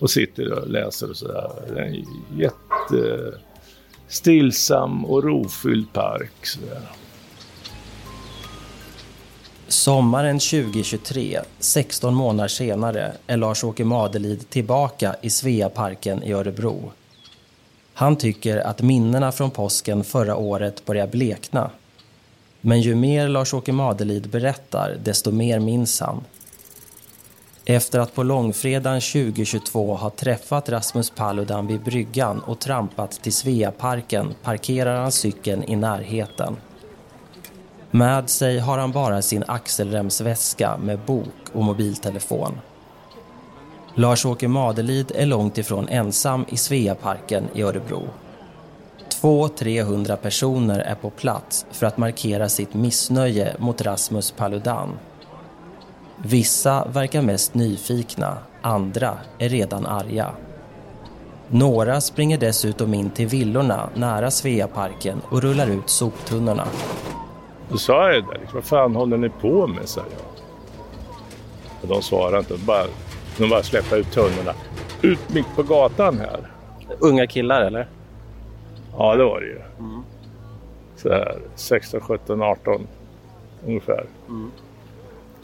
Och 0.00 0.10
sitter 0.10 0.52
och 0.52 0.68
läser 0.70 1.10
och 1.10 1.16
sådär. 1.16 1.50
Det 1.68 1.80
är 1.80 1.84
en 1.84 2.04
jättestillsam 4.08 5.04
och 5.04 5.24
rofylld 5.24 5.92
park. 5.92 6.46
Sådär. 6.46 6.82
Sommaren 9.68 10.38
2023, 10.38 11.40
16 11.58 12.14
månader 12.14 12.48
senare, 12.48 13.12
är 13.26 13.36
Lars-Åke 13.36 13.84
Madelid 13.84 14.50
tillbaka 14.50 15.16
i 15.22 15.30
Sveaparken 15.30 16.22
i 16.22 16.32
Örebro. 16.32 16.92
Han 17.94 18.16
tycker 18.16 18.56
att 18.56 18.82
minnena 18.82 19.32
från 19.32 19.50
påsken 19.50 20.04
förra 20.04 20.36
året 20.36 20.84
börjar 20.84 21.06
blekna. 21.06 21.70
Men 22.60 22.80
ju 22.80 22.94
mer 22.94 23.28
Lars-Åke 23.28 23.72
Madelid 23.72 24.28
berättar, 24.28 24.96
desto 25.04 25.30
mer 25.30 25.58
minns 25.58 26.00
han. 26.00 26.24
Efter 27.64 27.98
att 27.98 28.14
på 28.14 28.22
långfredagen 28.22 29.00
2022 29.00 29.94
ha 29.94 30.10
träffat 30.10 30.68
Rasmus 30.68 31.10
Paludan 31.10 31.66
vid 31.66 31.80
bryggan 31.80 32.40
och 32.40 32.58
trampat 32.58 33.10
till 33.10 33.32
Sveaparken 33.32 34.34
parkerar 34.42 35.00
han 35.00 35.12
cykeln 35.12 35.64
i 35.64 35.76
närheten. 35.76 36.56
Med 37.90 38.30
sig 38.30 38.58
har 38.58 38.78
han 38.78 38.92
bara 38.92 39.22
sin 39.22 39.44
axelremsväska 39.46 40.76
med 40.76 40.98
bok 40.98 41.34
och 41.52 41.64
mobiltelefon. 41.64 42.60
Lars-Åke 43.94 44.48
Madelid 44.48 45.12
är 45.14 45.26
långt 45.26 45.58
ifrån 45.58 45.88
ensam 45.88 46.44
i 46.48 46.56
Sveaparken 46.56 47.48
i 47.54 47.62
Örebro. 47.62 48.08
200-300 49.22 50.16
personer 50.16 50.78
är 50.78 50.94
på 50.94 51.10
plats 51.10 51.66
för 51.70 51.86
att 51.86 51.98
markera 51.98 52.48
sitt 52.48 52.74
missnöje 52.74 53.56
mot 53.58 53.82
Rasmus 53.82 54.30
Paludan. 54.30 54.98
Vissa 56.22 56.88
verkar 56.92 57.22
mest 57.22 57.54
nyfikna, 57.54 58.38
andra 58.62 59.18
är 59.38 59.48
redan 59.48 59.86
arga. 59.86 60.30
Några 61.48 62.00
springer 62.00 62.38
dessutom 62.38 62.94
in 62.94 63.10
till 63.10 63.26
villorna 63.26 63.90
nära 63.94 64.30
Sveaparken 64.30 65.20
och 65.28 65.42
rullar 65.42 65.70
ut 65.70 65.88
soptunnorna. 65.88 66.64
Då 67.68 67.78
sa 67.78 68.12
jag 68.12 68.24
det, 68.24 68.32
liksom, 68.32 68.54
vad 68.54 68.64
fan 68.64 68.96
håller 68.96 69.16
ni 69.16 69.28
på 69.28 69.66
med? 69.66 69.88
sa 69.88 70.00
jag. 70.00 70.20
Och 71.82 71.88
de 71.88 72.02
svarade 72.02 72.38
inte, 72.38 72.56
bara, 72.66 72.84
de 73.38 73.50
bara 73.50 73.62
släppa 73.62 73.96
ut 73.96 74.12
tunnorna. 74.12 74.54
Ut 75.02 75.34
mitt 75.34 75.56
på 75.56 75.62
gatan 75.62 76.18
här. 76.18 76.50
Unga 76.98 77.26
killar 77.26 77.60
eller? 77.60 77.88
Ja, 78.98 79.16
det 79.16 79.24
var 79.24 79.40
det 79.40 79.46
ju. 79.46 79.60
Mm. 79.78 80.02
Så 80.96 81.08
här 81.08 81.38
16, 81.54 82.00
17, 82.00 82.42
18 82.42 82.86
ungefär. 83.66 84.06
Mm. 84.28 84.50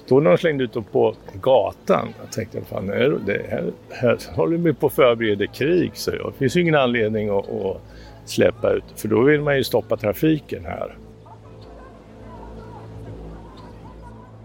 Då 0.08 0.20
när 0.20 0.30
de 0.30 0.38
slängde 0.38 0.64
ut 0.64 0.72
dem 0.72 0.84
på 0.92 1.14
gatan, 1.40 2.08
jag 2.22 2.32
tänkte 2.32 2.60
fan, 2.60 2.86
det 2.86 3.46
här, 3.50 3.72
här 3.90 4.18
håller 4.36 4.56
vi 4.56 4.74
på 4.74 4.86
att 4.86 4.92
förbereda 4.92 5.46
krig, 5.46 5.90
så 5.94 6.10
jag. 6.10 6.32
Det 6.32 6.38
finns 6.38 6.56
ju 6.56 6.60
ingen 6.60 6.74
anledning 6.74 7.28
att, 7.28 7.50
att 7.50 7.80
släppa 8.24 8.70
ut, 8.70 8.84
för 8.96 9.08
då 9.08 9.22
vill 9.22 9.40
man 9.40 9.56
ju 9.56 9.64
stoppa 9.64 9.96
trafiken 9.96 10.64
här. 10.64 10.96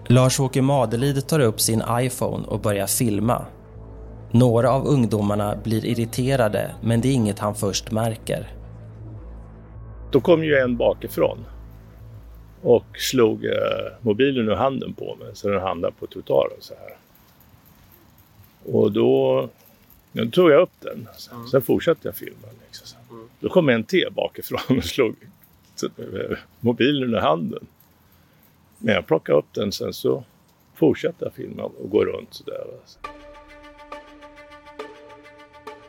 Lars-Åke 0.07 0.61
Madelid 0.61 1.27
tar 1.27 1.39
upp 1.39 1.59
sin 1.59 1.83
iPhone 1.91 2.47
och 2.47 2.59
börjar 2.59 2.87
filma. 2.87 3.45
Några 4.31 4.71
av 4.71 4.87
ungdomarna 4.87 5.55
blir 5.63 5.85
irriterade, 5.85 6.71
men 6.81 7.01
det 7.01 7.07
är 7.07 7.13
inget 7.13 7.39
han 7.39 7.55
först 7.55 7.91
märker. 7.91 8.47
Då 10.11 10.21
kom 10.21 10.43
ju 10.43 10.55
en 10.55 10.77
bakifrån 10.77 11.45
och 12.61 12.85
slog 12.97 13.45
eh, 13.45 13.51
mobilen 14.01 14.49
ur 14.49 14.55
handen 14.55 14.93
på 14.93 15.15
mig 15.15 15.27
så 15.33 15.49
den 15.49 15.61
hamnade 15.61 15.93
på 15.99 16.07
trottoaren 16.07 16.57
så 16.59 16.73
här. 16.73 16.97
Och 18.73 18.91
då, 18.91 19.49
då 20.11 20.25
tog 20.25 20.51
jag 20.51 20.61
upp 20.61 20.73
den. 20.79 21.07
Mm. 21.31 21.47
Sen 21.47 21.61
fortsatte 21.61 22.07
jag 22.07 22.15
filma. 22.15 22.47
Liksom. 22.65 22.97
Mm. 23.09 23.29
Då 23.39 23.49
kom 23.49 23.69
en 23.69 23.83
till 23.83 24.07
bakifrån 24.11 24.77
och 24.77 24.83
slog 24.83 25.15
eh, 25.83 26.37
mobilen 26.59 27.13
ur 27.13 27.19
handen. 27.19 27.67
Men 28.77 28.95
jag 28.95 29.07
plockade 29.07 29.37
upp 29.37 29.53
den 29.53 29.71
sen 29.71 29.93
så 29.93 30.23
fortsatte 30.75 31.25
jag 31.25 31.33
filma 31.33 31.63
och 31.63 31.89
gå 31.89 32.05
runt 32.05 32.33
sådär. 32.33 32.63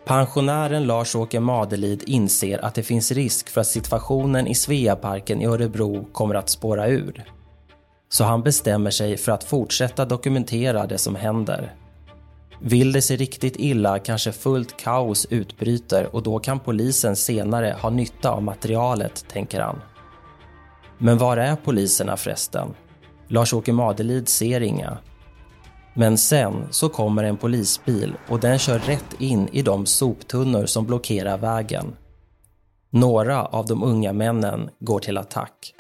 Pensionären 0.05 0.87
Lars-Åke 0.87 1.41
Madelid 1.41 2.03
inser 2.07 2.65
att 2.65 2.75
det 2.75 2.83
finns 2.83 3.13
risk 3.13 3.49
för 3.49 3.61
att 3.61 3.67
situationen 3.67 4.47
i 4.47 4.55
Sveaparken 4.55 5.43
i 5.43 5.47
Örebro 5.47 6.05
kommer 6.13 6.35
att 6.35 6.49
spåra 6.49 6.89
ur. 6.89 7.25
Så 8.09 8.25
han 8.25 8.43
bestämmer 8.43 8.91
sig 8.91 9.17
för 9.17 9.33
att 9.33 9.45
fortsätta 9.45 10.05
dokumentera 10.05 10.87
det 10.87 10.99
som 10.99 11.17
händer. 11.17 11.75
Vill 12.61 12.93
det 12.93 13.03
sig 13.03 13.17
riktigt 13.17 13.57
illa 13.57 13.99
kanske 13.99 14.33
fullt 14.33 14.77
kaos 14.77 15.27
utbryter 15.31 16.15
och 16.15 16.23
då 16.23 16.39
kan 16.39 16.61
polisen 16.61 17.17
senare 17.17 17.77
ha 17.81 17.91
nytta 17.91 18.31
av 18.31 18.43
materialet, 18.43 19.25
tänker 19.29 19.61
han. 19.61 19.81
Men 20.99 21.19
var 21.19 21.37
är 21.37 21.57
poliserna 21.57 22.17
förresten? 22.17 22.75
Lars-Åke 23.29 23.73
Madelid 23.73 24.29
ser 24.29 24.61
inga 24.61 24.99
men 25.95 26.19
sen 26.19 26.67
så 26.71 26.89
kommer 26.89 27.25
en 27.25 27.37
polisbil 27.37 28.15
och 28.29 28.41
den 28.41 28.59
kör 28.59 28.79
rätt 28.79 29.15
in 29.19 29.49
i 29.53 29.63
de 29.63 29.87
soptunnor 29.87 30.67
som 30.67 30.87
blockerar 30.87 31.39
vägen. 31.39 31.97
Några 32.91 33.45
av 33.45 33.67
de 33.67 33.83
unga 33.83 34.13
männen 34.13 34.71
går 34.79 35.01
till 35.01 35.19
attack. 35.19 35.75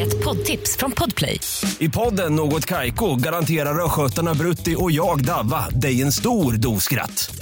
Ett 0.00 0.24
poddtips 0.24 0.76
från 0.76 0.92
Podplay. 0.92 1.40
I 1.78 1.88
podden 1.88 2.34
Något 2.34 2.66
Kaiko 2.66 3.16
garanterar 3.16 3.84
östgötarna 3.84 4.34
Brutti 4.34 4.76
och 4.78 4.92
jag, 4.92 5.24
Davva, 5.24 5.68
dig 5.68 6.02
en 6.02 6.12
stor 6.12 6.52
dos 6.52 6.84
skratt. 6.84 7.41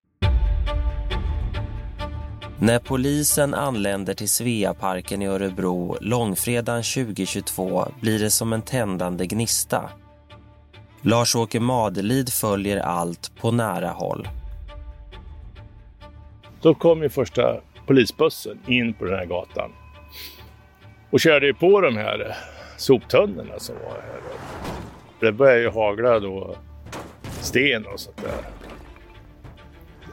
När 2.61 2.79
polisen 2.79 3.53
anländer 3.53 4.13
till 4.13 4.29
Sveaparken 4.29 5.21
i 5.21 5.27
Örebro 5.27 5.97
långfredagen 6.01 6.83
2022 6.83 7.85
blir 8.01 8.19
det 8.19 8.29
som 8.29 8.53
en 8.53 8.61
tändande 8.61 9.25
gnista. 9.25 9.89
Lars-Åke 11.01 11.59
Madelid 11.59 12.33
följer 12.33 12.77
allt 12.77 13.31
på 13.41 13.51
nära 13.51 13.89
håll. 13.89 14.27
Då 16.61 16.73
kom 16.73 17.03
ju 17.03 17.09
första 17.09 17.61
polisbussen 17.87 18.59
in 18.67 18.93
på 18.93 19.05
den 19.05 19.15
här 19.15 19.25
gatan 19.25 19.71
och 21.09 21.19
körde 21.19 21.53
på 21.53 21.81
de 21.81 21.97
här 21.97 22.35
soptunnorna 22.77 23.59
som 23.59 23.75
var 23.75 23.91
här. 23.91 24.21
Det 25.19 25.31
började 25.31 25.61
ju 25.61 25.69
hagla 25.69 26.19
då 26.19 26.55
sten 27.41 27.85
och 27.85 27.99
sånt 27.99 28.21
där 28.21 28.60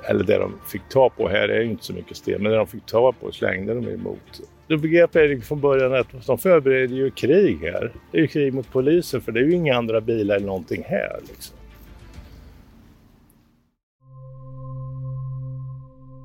eller 0.09 0.25
det 0.25 0.39
de 0.39 0.55
fick 0.67 0.83
ta 0.91 1.11
på, 1.11 1.29
här 1.29 1.49
är 1.49 1.61
ju 1.61 1.71
inte 1.71 1.85
så 1.85 1.93
mycket 1.93 2.17
sten, 2.17 2.43
men 2.43 2.53
det 2.53 2.59
de 2.59 2.67
fick 2.67 2.87
ta 2.87 3.13
på 3.13 3.33
slängde 3.33 3.75
de 3.75 3.89
emot. 3.89 4.41
Då 4.69 4.77
begrep 4.77 5.15
jag 5.15 5.45
från 5.45 5.61
början 5.61 5.95
att 5.95 6.27
de 6.27 6.39
förbereder 6.39 6.95
ju 6.95 7.11
krig 7.11 7.59
här. 7.63 7.93
Det 8.13 8.19
är 8.19 8.23
ju 8.23 8.29
krig 8.29 8.55
mot 8.55 8.71
polisen 8.73 9.21
för 9.21 9.33
det 9.33 9.41
är 9.41 9.45
ju 9.45 9.53
inga 9.53 9.77
andra 9.77 10.01
bilar 10.01 10.37
eller 10.37 10.47
någonting 10.47 10.85
här. 10.87 11.21
Liksom. 11.29 11.57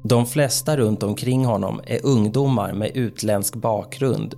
De 0.03 0.25
flesta 0.25 0.77
runt 0.77 1.03
omkring 1.03 1.45
honom 1.45 1.81
är 1.87 2.05
ungdomar 2.05 2.73
med 2.73 2.91
utländsk 2.97 3.55
bakgrund 3.55 4.35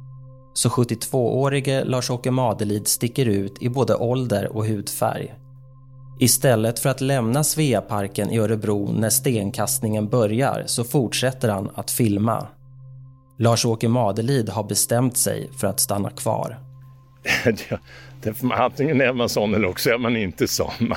så 0.54 0.70
72-årige 0.70 1.84
Lars-Åke 1.86 2.32
Madelid 2.32 2.88
sticker 2.88 3.26
ut 3.26 3.62
i 3.62 3.70
både 3.70 3.96
ålder 3.96 4.56
och 4.58 4.66
hudfärg. 4.66 5.34
Istället 6.20 6.80
för 6.80 6.90
att 6.90 7.02
lämna 7.02 7.44
Sveaparken 7.44 8.30
i 8.30 8.40
Örebro 8.40 8.92
när 8.92 9.10
stenkastningen 9.10 10.10
börjar 10.10 10.64
så 10.66 10.84
fortsätter 10.84 11.50
han 11.50 11.70
att 11.76 11.92
filma. 11.92 12.48
Lars-Åke 13.38 13.88
Madelid 13.88 14.50
har 14.50 14.64
bestämt 14.64 15.18
sig 15.18 15.50
för 15.60 15.68
att 15.68 15.80
stanna 15.80 16.10
kvar. 16.10 16.60
Antingen 18.52 19.02
är 19.02 19.14
man 19.14 19.30
sån 19.30 19.54
eller 19.54 19.68
också 19.68 19.90
är 19.90 19.98
man 19.98 20.18
inte 20.18 20.48
sån. 20.48 20.94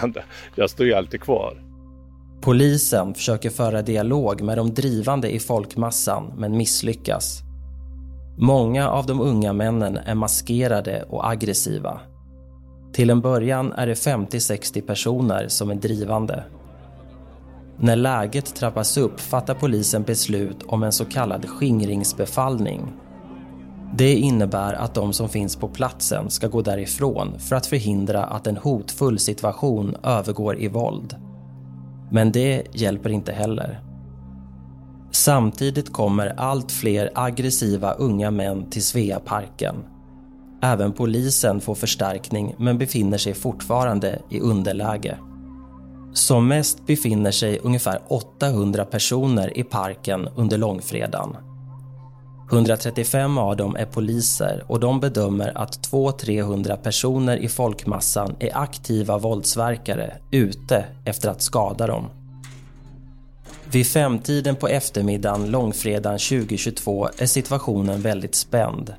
Jag 0.55 0.71
står 0.71 0.87
ju 0.87 0.95
alltid 0.95 1.21
kvar. 1.21 1.63
Polisen 2.41 3.15
försöker 3.15 3.51
föra 3.51 3.83
dialog 3.83 4.43
med 4.43 4.59
de 4.59 4.75
drivande 4.75 5.35
i 5.35 5.39
folkmassan 5.39 6.33
men 6.37 6.57
misslyckas. 6.57 7.43
Många 8.39 8.89
av 8.89 9.07
de 9.07 9.21
unga 9.21 9.53
männen 9.53 9.97
är 9.97 10.15
maskerade 10.15 11.03
och 11.03 11.31
aggressiva. 11.31 12.01
Till 12.93 13.11
en 13.11 13.21
början 13.21 13.73
är 13.73 13.87
det 13.87 13.95
50-60 13.95 14.81
personer 14.81 15.49
som 15.49 15.71
är 15.71 15.75
drivande. 15.75 16.45
När 17.81 17.97
läget 17.97 18.55
trappas 18.55 18.97
upp 18.97 19.21
fattar 19.21 19.55
polisen 19.55 20.03
beslut 20.03 20.63
om 20.67 20.83
en 20.83 20.93
så 20.93 21.05
kallad 21.05 21.49
skingringsbefallning. 21.49 22.93
Det 23.95 24.15
innebär 24.15 24.73
att 24.75 24.95
de 24.95 25.13
som 25.13 25.29
finns 25.29 25.57
på 25.57 25.69
platsen 25.69 26.31
ska 26.31 26.49
gå 26.49 26.63
därifrån 26.63 27.39
för 27.39 27.57
att 27.57 27.67
förhindra 27.67 28.25
att 28.25 28.47
en 28.47 28.57
hotfull 28.57 29.19
situation 29.19 29.97
övergår 30.03 30.61
i 30.61 30.69
våld. 30.69 31.17
Men 32.11 32.33
det 32.33 32.63
hjälper 32.73 33.11
inte 33.11 33.33
heller. 33.33 33.81
Samtidigt 35.11 35.93
kommer 35.93 36.35
allt 36.37 36.73
fler 36.73 37.11
aggressiva 37.15 37.93
unga 37.93 38.31
män 38.31 38.71
till 38.71 38.83
Sveaparken. 38.83 39.77
Även 40.63 40.93
polisen 40.93 41.61
får 41.61 41.75
förstärkning 41.75 42.55
men 42.59 42.79
befinner 42.79 43.19
sig 43.19 43.35
fortfarande 43.35 44.19
i 44.31 44.41
underläge. 44.41 45.19
Som 46.13 46.49
mest 46.49 46.87
befinner 46.87 47.31
sig 47.31 47.59
ungefär 47.59 48.01
800 48.09 48.85
personer 48.85 49.59
i 49.59 49.63
parken 49.63 50.29
under 50.37 50.59
långfredagen. 50.59 51.37
135 52.51 53.39
av 53.39 53.57
dem 53.57 53.77
är 53.77 53.85
poliser 53.85 54.65
och 54.67 54.81
de 54.81 55.01
bedömer 55.01 55.59
att 55.59 55.91
200-300 55.91 56.77
personer 56.77 57.37
i 57.37 57.49
folkmassan 57.49 58.37
är 58.39 58.59
aktiva 58.59 59.19
våldsverkare 59.19 60.17
ute 60.31 60.85
efter 61.05 61.29
att 61.29 61.43
skada 61.43 61.87
dem. 61.87 62.05
Vid 63.71 63.87
femtiden 63.87 64.57
på 64.57 64.69
eftermiddagen 64.69 65.51
långfredagen 65.51 66.19
2022 66.19 67.09
är 67.19 67.27
situationen 67.27 68.03
väldigt 68.03 68.35
spänd. 68.35 68.95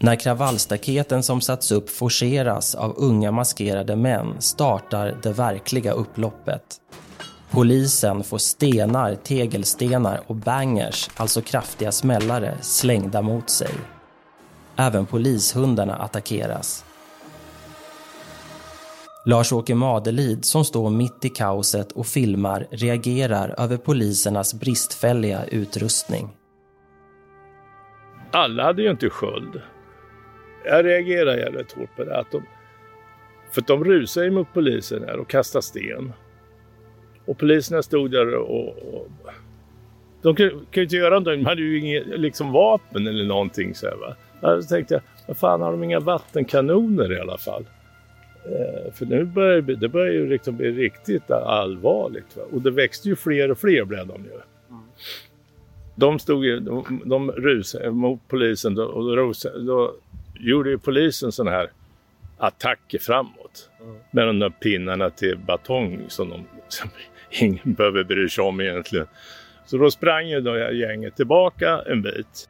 När 0.00 0.16
kravallstaketen 0.16 1.22
som 1.22 1.40
satts 1.40 1.72
upp 1.72 1.90
forceras 1.90 2.74
av 2.74 2.94
unga 2.96 3.30
maskerade 3.30 3.96
män 3.96 4.40
startar 4.40 5.16
det 5.22 5.32
verkliga 5.32 5.92
upploppet. 5.92 6.62
Polisen 7.50 8.24
får 8.24 8.38
stenar, 8.38 9.14
tegelstenar 9.14 10.20
och 10.26 10.36
bangers, 10.36 11.10
alltså 11.16 11.40
kraftiga 11.40 11.92
smällare, 11.92 12.54
slängda 12.60 13.22
mot 13.22 13.50
sig. 13.50 13.70
Även 14.76 15.06
polishundarna 15.06 15.96
attackeras. 15.96 16.84
Lars-Åke 19.24 19.74
Madelid, 19.74 20.44
som 20.44 20.64
står 20.64 20.90
mitt 20.90 21.24
i 21.24 21.28
kaoset 21.28 21.92
och 21.92 22.06
filmar, 22.06 22.66
reagerar 22.70 23.54
över 23.58 23.76
polisernas 23.76 24.54
bristfälliga 24.54 25.44
utrustning. 25.44 26.28
Alla 28.32 28.64
hade 28.64 28.82
ju 28.82 28.90
inte 28.90 29.10
sköld. 29.10 29.62
Jag 30.68 30.84
reagerar 30.84 31.36
jävligt 31.36 31.72
hårt 31.72 31.96
på 31.96 32.04
det. 32.04 32.16
Att 32.16 32.30
de, 32.30 32.42
för 33.50 33.60
att 33.60 33.66
de 33.66 33.84
rusade 33.84 34.26
ju 34.26 34.32
mot 34.32 34.48
polisen 34.54 35.04
här 35.06 35.18
och 35.18 35.28
kastade 35.28 35.62
sten. 35.62 36.12
Och 37.24 37.38
poliserna 37.38 37.82
stod 37.82 38.10
där 38.10 38.34
och... 38.34 38.68
och 38.68 39.08
de 40.22 40.36
kunde 40.36 40.54
ju 40.72 40.82
inte 40.82 40.96
göra 40.96 41.10
någonting. 41.10 41.44
De 41.44 41.48
hade 41.48 41.62
ju 41.62 41.78
inget 41.78 42.06
liksom, 42.06 42.52
vapen 42.52 43.06
eller 43.06 43.24
någonting. 43.24 43.74
Så 43.74 43.86
här, 43.86 43.96
va? 43.96 44.16
Jag 44.40 44.68
tänkte, 44.68 45.00
vad 45.26 45.36
fan 45.36 45.60
har 45.60 45.70
de 45.70 45.84
inga 45.84 46.00
vattenkanoner 46.00 47.12
i 47.12 47.20
alla 47.20 47.38
fall? 47.38 47.64
Eh, 48.44 48.92
för 48.92 49.06
nu 49.06 49.24
börjar 49.24 49.60
det, 49.60 49.76
det 49.76 49.88
börjar 49.88 50.12
ju 50.12 50.28
liksom 50.28 50.56
bli 50.56 50.70
riktigt 50.70 51.30
allvarligt. 51.30 52.36
Va? 52.36 52.42
Och 52.52 52.62
det 52.62 52.70
växte 52.70 53.08
ju 53.08 53.16
fler 53.16 53.50
och 53.50 53.58
fler 53.58 53.84
blev 53.84 54.06
de 54.06 54.24
ju. 54.24 54.30
Mm. 54.30 54.82
De 55.94 56.18
stod 56.18 56.44
ju, 56.44 56.60
de, 56.60 57.02
de 57.04 57.30
rusade 57.32 57.90
mot 57.90 58.20
polisen 58.28 58.74
då, 58.74 58.84
och 58.84 59.16
då, 59.16 59.32
då 59.66 59.94
gjorde 60.38 60.70
ju 60.70 60.78
polisen 60.78 61.32
sådana 61.32 61.56
här 61.56 61.70
attacker 62.38 62.98
framåt. 62.98 63.70
Mm. 63.80 63.96
Med 64.10 64.26
de 64.26 64.38
där 64.38 64.50
pinnarna 64.50 65.10
till 65.10 65.38
batong 65.38 66.04
som, 66.08 66.28
de, 66.28 66.46
som 66.68 66.90
ingen 67.30 67.74
behöver 67.74 68.04
bry 68.04 68.28
sig 68.28 68.44
om 68.44 68.60
egentligen. 68.60 69.06
Så 69.66 69.76
då 69.76 69.90
sprang 69.90 70.28
ju 70.28 70.40
då 70.40 70.58
gänget 70.58 71.16
tillbaka 71.16 71.82
en 71.86 72.02
bit. 72.02 72.48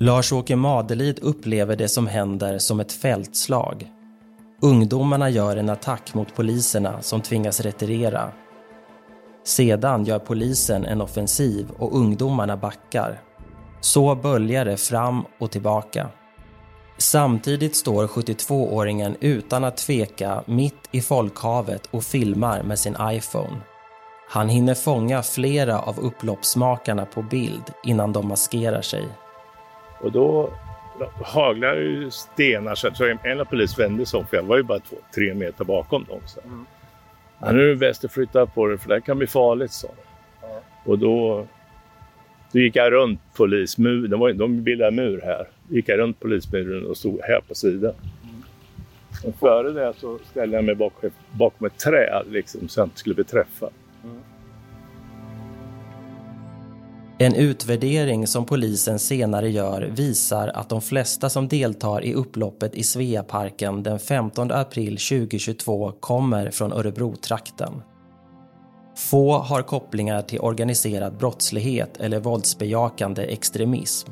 Lars-Åke 0.00 0.56
Madelid 0.56 1.18
upplever 1.22 1.76
det 1.76 1.88
som 1.88 2.06
händer 2.06 2.58
som 2.58 2.80
ett 2.80 2.92
fältslag. 2.92 3.86
Ungdomarna 4.62 5.30
gör 5.30 5.56
en 5.56 5.68
attack 5.68 6.14
mot 6.14 6.34
poliserna 6.34 7.02
som 7.02 7.20
tvingas 7.20 7.60
retirera. 7.60 8.32
Sedan 9.44 10.04
gör 10.04 10.18
polisen 10.18 10.84
en 10.84 11.00
offensiv 11.00 11.70
och 11.70 11.96
ungdomarna 11.96 12.56
backar. 12.56 13.20
Så 13.80 14.14
böljar 14.14 14.64
det 14.64 14.76
fram 14.76 15.24
och 15.38 15.50
tillbaka. 15.50 16.08
Samtidigt 16.98 17.76
står 17.76 18.06
72-åringen 18.06 19.16
utan 19.20 19.64
att 19.64 19.76
tveka 19.76 20.42
mitt 20.46 20.88
i 20.90 21.00
folkhavet 21.00 21.88
och 21.90 22.04
filmar 22.04 22.62
med 22.62 22.78
sin 22.78 22.96
iPhone. 23.00 23.56
Han 24.28 24.48
hinner 24.48 24.74
fånga 24.74 25.22
flera 25.22 25.78
av 25.78 25.98
upploppsmakarna 25.98 27.06
på 27.06 27.22
bild 27.22 27.62
innan 27.84 28.12
de 28.12 28.28
maskerar 28.28 28.82
sig. 28.82 29.04
Och 30.00 30.12
då 30.12 30.50
haglar 31.24 31.74
ju 31.74 32.10
stenar 32.10 32.74
så 32.74 33.16
en 33.22 33.40
av 33.40 33.44
polis 33.44 33.78
vände 33.78 34.06
sig 34.06 34.20
om, 34.20 34.26
för 34.26 34.36
jag 34.36 34.44
var 34.44 34.56
ju 34.56 34.62
bara 34.62 34.78
två, 34.78 34.96
tre 35.14 35.34
meter 35.34 35.64
bakom 35.64 36.04
dem. 36.04 36.20
Så. 36.26 36.40
Mm. 36.40 36.66
Ja, 37.38 37.52
nu 37.52 37.62
är 37.62 37.68
det 37.68 37.76
bäst 37.76 38.04
att 38.04 38.12
flytta 38.12 38.46
på 38.46 38.66
det 38.66 38.78
för 38.78 38.88
det 38.88 39.00
kan 39.00 39.18
bli 39.18 39.26
farligt, 39.26 39.72
så. 39.72 39.88
Ja. 40.42 40.60
Och 40.84 40.98
då, 40.98 41.46
då 42.52 42.58
gick 42.58 42.76
jag 42.76 42.92
runt 42.92 43.20
polismuren, 43.36 44.10
de, 44.10 44.38
de 44.38 44.62
bildade 44.62 44.90
mur 44.90 45.20
här. 45.24 45.48
Då 45.68 45.76
gick 45.76 45.88
jag 45.88 45.98
runt 45.98 46.20
polismuren 46.20 46.86
och 46.86 46.96
stod 46.96 47.20
här 47.22 47.40
på 47.48 47.54
sidan. 47.54 47.94
Mm. 48.22 48.42
Och 49.24 49.40
före 49.40 49.72
det 49.72 49.92
så 49.96 50.18
ställde 50.30 50.56
jag 50.56 50.64
mig 50.64 50.74
bakom, 50.74 51.10
bakom 51.32 51.66
ett 51.66 51.78
träd 51.78 52.26
liksom, 52.30 52.68
så 52.68 52.80
jag 52.80 52.86
inte 52.86 52.98
skulle 52.98 53.14
bli 53.14 53.24
träffad. 53.24 53.70
En 57.20 57.34
utvärdering 57.34 58.26
som 58.26 58.46
polisen 58.46 58.98
senare 58.98 59.50
gör 59.50 59.82
visar 59.82 60.48
att 60.48 60.68
de 60.68 60.82
flesta 60.82 61.28
som 61.28 61.48
deltar 61.48 62.04
i 62.04 62.14
upploppet 62.14 62.74
i 62.74 62.82
Sveaparken 62.82 63.82
den 63.82 63.98
15 63.98 64.50
april 64.50 64.96
2022 64.96 65.92
kommer 66.00 66.50
från 66.50 66.72
Örebro-trakten. 66.72 67.82
Få 68.98 69.38
har 69.38 69.62
kopplingar 69.62 70.22
till 70.22 70.40
organiserad 70.40 71.16
brottslighet 71.16 71.96
eller 71.96 72.20
våldsbejakande 72.20 73.22
extremism. 73.22 74.10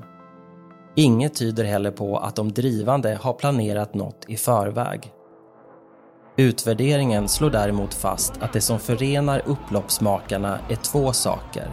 Inget 0.95 1.35
tyder 1.35 1.65
heller 1.65 1.91
på 1.91 2.19
att 2.19 2.37
de 2.37 2.53
drivande 2.53 3.19
har 3.23 3.33
planerat 3.33 3.95
något 3.95 4.25
i 4.29 4.37
förväg. 4.37 5.13
Utvärderingen 6.37 7.29
slår 7.29 7.51
däremot 7.51 7.95
fast 7.95 8.33
att 8.41 8.53
det 8.53 8.61
som 8.61 8.79
förenar 8.79 9.43
upploppsmakarna 9.47 10.59
är 10.69 10.77
två 10.77 11.13
saker 11.13 11.71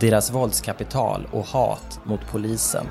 deras 0.00 0.30
våldskapital 0.30 1.26
och 1.32 1.46
hat 1.46 2.00
mot 2.04 2.20
polisen. 2.32 2.86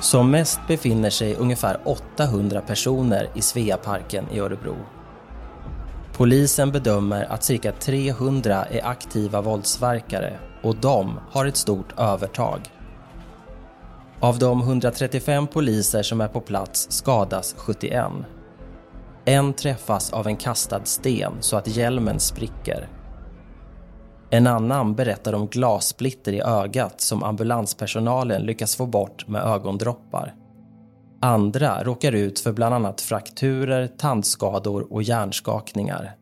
Som 0.00 0.30
mest 0.30 0.60
befinner 0.68 1.10
sig 1.10 1.34
ungefär 1.34 1.80
800 1.84 2.60
personer 2.60 3.28
i 3.34 3.42
Sveaparken 3.42 4.24
i 4.32 4.38
Örebro. 4.38 4.76
Polisen 6.16 6.72
bedömer 6.72 7.24
att 7.24 7.44
cirka 7.44 7.72
300 7.72 8.64
är 8.64 8.86
aktiva 8.86 9.40
våldsverkare 9.40 10.38
och 10.62 10.76
de 10.76 11.20
har 11.30 11.46
ett 11.46 11.56
stort 11.56 11.98
övertag. 11.98 12.60
Av 14.20 14.38
de 14.38 14.60
135 14.60 15.46
poliser 15.46 16.02
som 16.02 16.20
är 16.20 16.28
på 16.28 16.40
plats 16.40 16.86
skadas 16.90 17.54
71. 17.58 18.06
En 19.24 19.52
träffas 19.52 20.12
av 20.12 20.26
en 20.26 20.36
kastad 20.36 20.84
sten 20.84 21.32
så 21.40 21.56
att 21.56 21.68
hjälmen 21.68 22.20
spricker 22.20 22.88
en 24.34 24.46
annan 24.46 24.94
berättar 24.94 25.32
om 25.32 25.46
glassplitter 25.46 26.32
i 26.32 26.40
ögat 26.40 27.00
som 27.00 27.22
ambulanspersonalen 27.22 28.42
lyckas 28.42 28.76
få 28.76 28.86
bort 28.86 29.28
med 29.28 29.42
ögondroppar. 29.42 30.34
Andra 31.24 31.84
råkar 31.84 32.12
ut 32.12 32.40
för 32.40 32.52
bland 32.52 32.74
annat 32.74 33.00
frakturer, 33.00 33.86
tandskador 33.86 34.92
och 34.92 35.02
hjärnskakningar. 35.02 36.14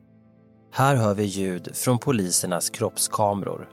Här 0.73 0.97
hör 0.97 1.15
vi 1.15 1.25
ljud 1.25 1.77
från 1.77 1.99
polisernas 1.99 2.71
kroppskameror. 2.71 3.69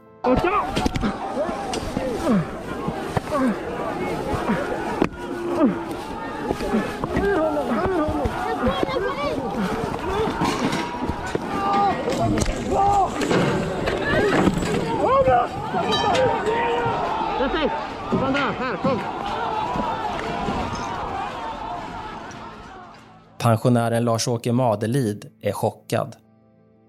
Pensionären 23.40 24.06
Lars-Åke 24.06 24.52
Madelid 24.52 25.30
är 25.42 25.52
chockad. 25.52 26.16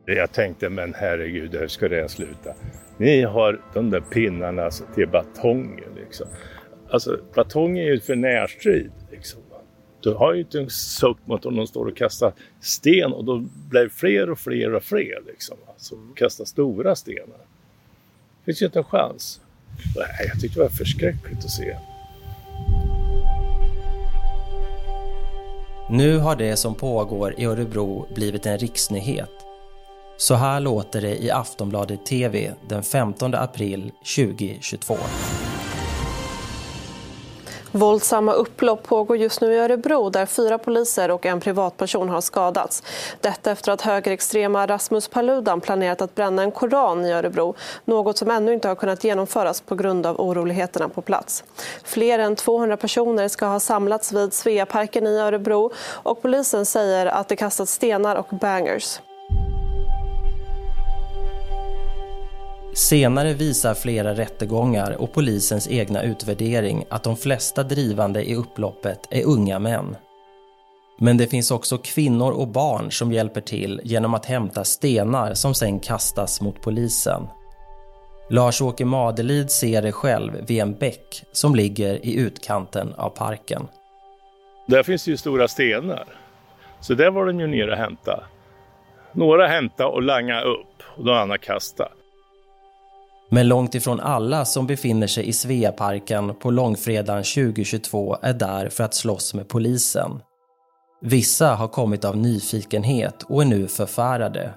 Jag 0.07 0.33
tänkte, 0.33 0.69
men 0.69 0.95
herregud, 0.95 1.55
hur 1.55 1.69
ska 1.69 1.89
det 1.89 1.97
här 1.97 2.09
sluta? 2.09 2.55
Ni 2.99 3.23
har 3.23 3.61
de 3.75 3.91
där 3.91 4.01
pinnarna 4.01 4.63
alltså 4.63 4.85
till 4.95 5.09
batonger 5.09 5.89
liksom. 5.97 6.27
Alltså, 6.91 7.19
batong 7.35 7.79
är 7.79 7.85
ju 7.85 8.01
för 8.01 8.17
närstrid. 8.17 8.91
Liksom. 9.11 9.41
Du 10.01 10.15
har 10.15 10.35
ju 10.35 10.41
inte 10.41 10.59
en 10.59 10.71
suck 10.71 11.19
mot 11.25 11.47
om 11.47 11.57
de 11.57 11.67
står 11.67 11.87
och 11.87 11.97
kastar 11.97 12.33
sten 12.61 13.13
och 13.13 13.25
då 13.25 13.45
blir 13.71 13.83
det 13.83 13.91
fler 13.91 14.31
och 14.31 14.39
fler 14.39 14.75
och 14.75 14.83
fler 14.83 15.23
liksom. 15.27 15.57
Alltså, 15.69 15.95
kastar 16.17 16.45
stora 16.45 16.97
stenar. 16.97 17.27
Det 17.29 18.45
finns 18.45 18.63
ju 18.63 18.67
inte 18.67 18.79
en 18.79 18.85
chans. 18.85 19.41
Jag 20.19 20.41
tyckte 20.41 20.59
det 20.59 20.63
var 20.63 20.69
förskräckligt 20.69 21.45
att 21.45 21.51
se. 21.51 21.77
Nu 25.93 26.19
har 26.19 26.37
det 26.37 26.57
som 26.57 26.75
pågår 26.75 27.35
i 27.41 27.45
Örebro 27.45 28.07
blivit 28.15 28.47
en 28.47 28.59
riksnyhet. 28.59 29.31
Så 30.19 30.35
här 30.35 30.61
låter 30.61 31.01
det 31.01 31.25
i 31.25 31.31
Aftonbladet 31.31 32.07
TV 32.07 32.53
den 32.69 32.83
15 32.83 33.35
april 33.35 33.93
2022. 34.17 34.97
Våldsamma 37.73 38.33
upplopp 38.33 38.83
pågår 38.83 39.17
just 39.17 39.41
nu 39.41 39.53
i 39.53 39.59
Örebro 39.59 40.11
där 40.11 40.27
fyra 40.27 40.59
poliser 40.59 41.11
och 41.11 41.27
en 41.27 41.41
privatperson 41.41 42.09
har 42.09 42.21
skadats. 42.21 42.83
Detta 43.21 43.51
efter 43.51 43.73
att 43.73 43.81
högerextrema 43.81 44.67
Rasmus 44.67 45.09
Paludan 45.09 45.61
planerat 45.61 46.03
att 46.03 46.15
bränna 46.15 46.43
en 46.43 46.53
koran 46.53 47.07
i 47.07 47.13
Örebro. 47.13 47.55
Något 47.85 48.19
som 48.19 48.31
ännu 48.31 48.55
inte 48.55 48.69
har 48.69 48.75
kunnat 48.75 49.05
genomföras 49.05 49.61
på 49.61 49.75
grund 49.75 50.07
av 50.07 50.21
oroligheterna 50.21 50.89
på 50.89 51.03
plats. 51.03 51.45
Fler 51.85 52.19
än 52.19 52.37
200 52.37 52.77
personer 52.77 53.29
ska 53.29 53.47
ha 53.47 53.61
samlats 53.61 54.13
vid 54.13 54.33
Sveaparken 54.33 55.07
i 55.07 55.19
Örebro 55.19 55.73
och 55.93 56.23
polisen 56.23 56.67
säger 56.67 57.07
att 57.07 57.29
det 57.29 57.37
kastats 57.37 57.73
stenar 57.73 58.17
och 58.17 58.29
bangers. 58.31 59.01
Senare 62.81 63.33
visar 63.33 63.75
flera 63.75 64.15
rättegångar 64.15 64.97
och 65.01 65.13
polisens 65.13 65.69
egna 65.69 66.03
utvärdering 66.03 66.85
att 66.91 67.03
de 67.03 67.17
flesta 67.17 67.63
drivande 67.63 68.31
i 68.31 68.35
upploppet 68.35 69.09
är 69.11 69.25
unga 69.27 69.59
män. 69.59 69.97
Men 70.99 71.17
det 71.17 71.27
finns 71.27 71.51
också 71.51 71.79
kvinnor 71.79 72.33
och 72.33 72.49
barn 72.49 72.91
som 72.91 73.13
hjälper 73.13 73.41
till 73.41 73.81
genom 73.85 74.15
att 74.15 74.27
hämta 74.27 74.65
stenar 74.65 75.35
som 75.35 75.55
sen 75.55 75.81
kastas 75.81 76.41
mot 76.41 76.61
polisen. 76.61 77.29
Lars-Åke 78.31 78.85
Madelid 78.85 79.51
ser 79.51 79.83
det 79.83 79.93
själv 79.93 80.33
vid 80.47 80.63
en 80.63 80.75
bäck 80.75 81.25
som 81.33 81.55
ligger 81.55 82.07
i 82.07 82.17
utkanten 82.17 82.95
av 82.95 83.11
parken. 83.11 83.69
Där 84.67 84.83
finns 84.83 85.05
det 85.05 85.11
ju 85.11 85.17
stora 85.17 85.49
stenar. 85.49 86.05
Så 86.81 86.95
där 86.95 87.11
var 87.11 87.27
de 87.27 87.41
ju 87.41 87.47
nere 87.47 87.71
och 87.71 87.79
hämta. 87.79 88.25
Några 89.13 89.47
hämta 89.47 89.87
och 89.87 90.03
langa 90.03 90.41
upp 90.41 90.83
och 90.97 91.05
de 91.05 91.13
andra 91.13 91.39
kasta. 91.39 91.89
Men 93.33 93.49
långt 93.49 93.75
ifrån 93.75 94.01
alla 94.01 94.45
som 94.45 94.67
befinner 94.67 95.07
sig 95.07 95.29
i 95.29 95.33
Sveaparken 95.33 96.35
på 96.35 96.51
långfredagen 96.51 97.23
2022 97.23 98.17
är 98.23 98.33
där 98.33 98.69
för 98.69 98.85
att 98.85 98.95
slåss 98.95 99.35
med 99.35 99.49
polisen. 99.49 100.11
Vissa 101.03 101.55
har 101.55 101.69
kommit 101.69 102.05
av 102.05 102.17
nyfikenhet 102.17 103.23
och 103.23 103.43
är 103.43 103.47
nu 103.47 103.67
förfärade. 103.67 104.51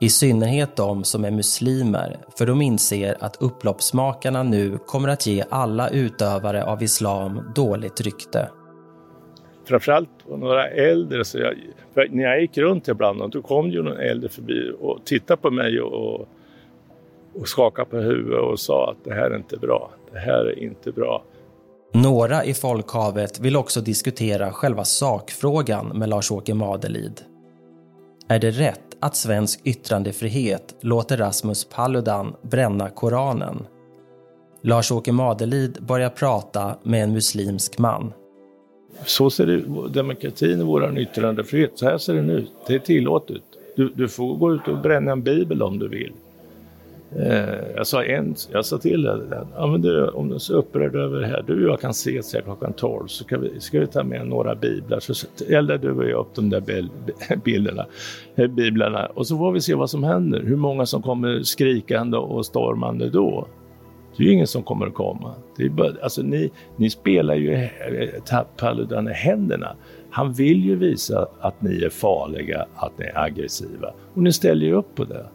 I 0.00 0.08
synnerhet 0.08 0.76
de 0.76 1.04
som 1.04 1.24
är 1.24 1.30
muslimer, 1.30 2.16
för 2.38 2.46
de 2.46 2.62
inser 2.62 3.16
att 3.20 3.42
upploppsmakarna 3.42 4.42
nu 4.42 4.78
kommer 4.78 5.08
att 5.08 5.26
ge 5.26 5.44
alla 5.50 5.88
utövare 5.88 6.64
av 6.64 6.82
islam 6.82 7.52
dåligt 7.54 8.00
rykte. 8.00 8.48
Framförallt 9.68 10.10
några 10.28 10.68
äldre, 10.68 11.24
så 11.24 11.38
jag, 11.38 11.54
när 12.10 12.24
jag 12.24 12.40
gick 12.40 12.58
runt 12.58 12.88
ibland, 12.88 13.30
då 13.30 13.42
kom 13.42 13.70
ju 13.70 13.82
någon 13.82 13.96
äldre 13.96 14.28
förbi 14.28 14.72
och 14.80 15.04
tittade 15.04 15.42
på 15.42 15.50
mig 15.50 15.80
och 15.80 16.28
och 17.40 17.48
skakade 17.48 17.90
på 17.90 17.96
huvudet 17.96 18.40
och 18.40 18.60
sa 18.60 18.90
att 18.90 19.04
det 19.04 19.14
här 19.14 19.30
är 19.30 19.36
inte 19.36 19.56
bra. 19.56 19.90
Det 20.12 20.18
här 20.18 20.44
är 20.44 20.58
inte 20.58 20.92
bra. 20.92 21.24
Några 21.92 22.44
i 22.44 22.54
folkhavet 22.54 23.40
vill 23.40 23.56
också 23.56 23.80
diskutera 23.80 24.52
själva 24.52 24.84
sakfrågan 24.84 25.86
med 25.86 26.08
Lars-Åke 26.08 26.54
Madelid. 26.54 27.20
Är 28.28 28.38
det 28.38 28.50
rätt 28.50 28.96
att 29.00 29.16
svensk 29.16 29.60
yttrandefrihet 29.64 30.74
låter 30.80 31.16
Rasmus 31.16 31.64
Paludan 31.64 32.34
bränna 32.42 32.90
Koranen? 32.90 33.66
Lars-Åke 34.62 35.12
Madelid 35.12 35.78
börjar 35.80 36.10
prata 36.10 36.76
med 36.82 37.02
en 37.02 37.12
muslimsk 37.12 37.78
man. 37.78 38.12
Så 39.04 39.30
ser 39.30 39.46
det 39.46 39.88
demokratin 39.88 40.60
och 40.60 40.66
vår 40.66 40.98
yttrandefrihet, 40.98 41.72
så 41.74 41.86
här 41.86 41.98
ser 41.98 42.14
den 42.14 42.30
ut. 42.30 42.52
Det 42.66 42.74
är 42.74 42.78
tillåtet. 42.78 43.42
Du, 43.76 43.88
du 43.88 44.08
får 44.08 44.36
gå 44.36 44.54
ut 44.54 44.68
och 44.68 44.78
bränna 44.78 45.12
en 45.12 45.22
bibel 45.22 45.62
om 45.62 45.78
du 45.78 45.88
vill. 45.88 46.12
Eh, 47.16 47.74
jag 47.76 47.86
sa 47.86 48.04
en, 48.04 48.34
jag 48.52 48.64
sa 48.64 48.78
till 48.78 49.08
henne, 49.08 49.46
ja, 49.56 49.66
men 49.66 49.82
du, 49.82 50.08
om 50.08 50.28
du 50.28 50.34
är 50.34 50.38
så 50.38 50.54
upprörd 50.54 50.94
över 50.94 51.20
det 51.20 51.26
här, 51.26 51.44
du 51.46 51.64
och 51.64 51.72
jag 51.72 51.80
kan 51.80 51.90
ses 51.90 52.34
här 52.34 52.40
klockan 52.40 52.72
12 52.72 53.06
så 53.06 53.24
ska 53.24 53.38
vi, 53.38 53.60
ska 53.60 53.80
vi 53.80 53.86
ta 53.86 54.04
med 54.04 54.26
några 54.26 54.54
biblar 54.54 55.00
så 55.00 55.26
eldar 55.48 55.78
du 55.78 55.90
och 55.90 56.08
jag 56.08 56.20
upp 56.20 56.34
de 56.34 56.50
där 56.50 56.62
bilderna, 57.44 57.86
eh, 58.36 58.46
biblarna 58.46 59.06
och 59.06 59.26
så 59.26 59.38
får 59.38 59.52
vi 59.52 59.60
se 59.60 59.74
vad 59.74 59.90
som 59.90 60.04
händer, 60.04 60.42
hur 60.42 60.56
många 60.56 60.86
som 60.86 61.02
kommer 61.02 61.42
skrikande 61.42 62.16
och 62.16 62.46
stormande 62.46 63.10
då. 63.10 63.46
Det 64.16 64.24
är 64.24 64.26
ju 64.26 64.32
ingen 64.32 64.46
som 64.46 64.62
kommer 64.62 64.86
att 64.86 64.94
komma. 64.94 65.34
Det 65.56 65.64
är 65.64 65.68
bara, 65.68 65.92
alltså 66.02 66.22
ni, 66.22 66.50
ni 66.76 66.90
spelar 66.90 67.34
ju 67.34 67.52
eh, 67.54 68.42
Paludan 68.56 69.08
i 69.08 69.12
händerna. 69.12 69.76
Han 70.10 70.32
vill 70.32 70.64
ju 70.64 70.76
visa 70.76 71.28
att 71.40 71.62
ni 71.62 71.82
är 71.84 71.90
farliga, 71.90 72.66
att 72.74 72.98
ni 72.98 73.04
är 73.04 73.18
aggressiva 73.18 73.92
och 74.14 74.22
ni 74.22 74.32
ställer 74.32 74.66
ju 74.66 74.72
upp 74.72 74.94
på 74.94 75.04
det. 75.04 75.26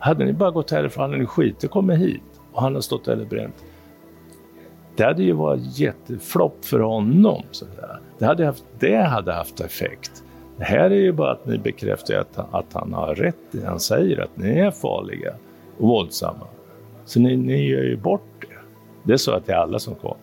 Hade 0.00 0.24
ni 0.24 0.32
bara 0.32 0.50
gått 0.50 0.70
härifrån 0.70 1.02
hade 1.02 1.18
ni 1.18 1.26
skit 1.26 1.64
och 1.64 1.70
kommit 1.70 1.98
hit 1.98 2.22
och 2.52 2.62
han 2.62 2.74
har 2.74 2.80
stått 2.80 3.04
där 3.04 3.20
och 3.20 3.26
bränt. 3.26 3.64
Det 4.96 5.04
hade 5.04 5.22
ju 5.22 5.32
varit 5.32 5.78
jätteflopp 5.78 6.64
för 6.64 6.80
honom. 6.80 7.42
Så 7.50 7.64
Det, 8.18 8.26
hade 8.26 8.46
haft, 8.46 8.64
det 8.78 8.96
hade 8.96 9.32
haft 9.32 9.60
effekt. 9.60 10.24
Det 10.56 10.64
här 10.64 10.90
är 10.90 11.00
ju 11.00 11.12
bara 11.12 11.32
att 11.32 11.46
ni 11.46 11.58
bekräftar 11.58 12.14
att, 12.14 12.38
att 12.54 12.72
han 12.72 12.92
har 12.92 13.14
rätt 13.14 13.54
i 13.54 13.64
han 13.64 13.80
säger, 13.80 14.20
att 14.20 14.36
ni 14.36 14.58
är 14.58 14.70
farliga 14.70 15.34
och 15.78 15.88
våldsamma. 15.88 16.46
Så 17.04 17.20
ni, 17.20 17.36
ni 17.36 17.68
gör 17.68 17.82
ju 17.82 17.96
bort 17.96 18.22
det. 18.40 19.12
Det 19.12 19.18
sa 19.18 19.32
jag 19.32 19.44
till 19.44 19.54
alla 19.54 19.78
som 19.78 19.94
kom. 19.94 20.16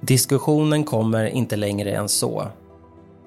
Diskussionen 0.00 0.84
kommer 0.84 1.24
inte 1.24 1.56
längre 1.56 1.90
än 1.90 2.08
så. 2.08 2.42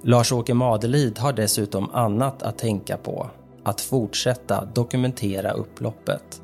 Lars-Åke 0.02 0.54
Madelid 0.54 1.20
har 1.20 1.34
dessutom 1.34 1.90
annat 1.94 2.44
att 2.44 2.58
tänka 2.58 2.98
på 2.98 3.30
att 3.64 3.82
fortsätta 3.82 4.66
dokumentera 4.66 5.52
upploppet. 5.52 6.42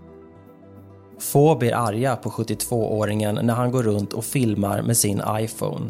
Få 1.19 1.55
blir 1.55 1.75
arga 1.75 2.15
på 2.15 2.29
72-åringen 2.29 3.39
när 3.43 3.53
han 3.53 3.71
går 3.71 3.83
runt 3.83 4.13
och 4.13 4.25
filmar 4.25 4.81
med 4.81 4.97
sin 4.97 5.21
iPhone. 5.39 5.85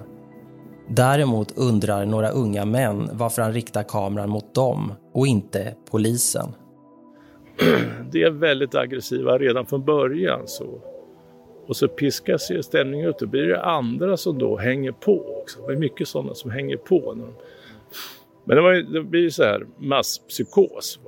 Däremot 0.90 1.58
undrar 1.58 2.06
några 2.06 2.30
unga 2.30 2.66
män 2.66 3.10
varför 3.14 3.42
han 3.42 3.54
riktar 3.54 3.84
kameran 3.84 4.30
mot 4.30 4.56
dem 4.56 4.94
och 5.14 5.28
inte 5.28 5.76
polisen. 5.92 6.48
Det 8.12 8.24
är 8.24 8.32
väldigt 8.32 8.76
aggressiva 8.76 9.38
redan 9.38 9.66
från 9.66 9.86
början. 9.86 10.42
så. 10.46 10.82
Och 11.68 11.76
så 11.76 11.88
piskas 11.88 12.52
ju 12.52 12.64
stämningen 12.64 13.10
ut. 13.10 13.20
Då 13.20 13.26
blir 13.28 13.48
det 13.48 13.64
andra 13.64 14.18
som 14.18 14.40
då 14.40 14.58
hänger 14.58 14.92
på 14.92 15.42
också. 15.42 15.68
Det 15.68 15.74
är 15.74 15.78
mycket 15.78 16.08
sådana 16.08 16.34
som 16.34 16.52
hänger 16.52 16.78
på. 16.78 17.16
Men 18.48 18.56
det, 18.56 18.62
var 18.62 18.74
ju, 18.74 18.84
det 18.84 19.04
blir 19.04 19.22
ju 19.22 19.32
så 19.32 19.44
här 19.44 19.66
masspsykos 19.78 21.00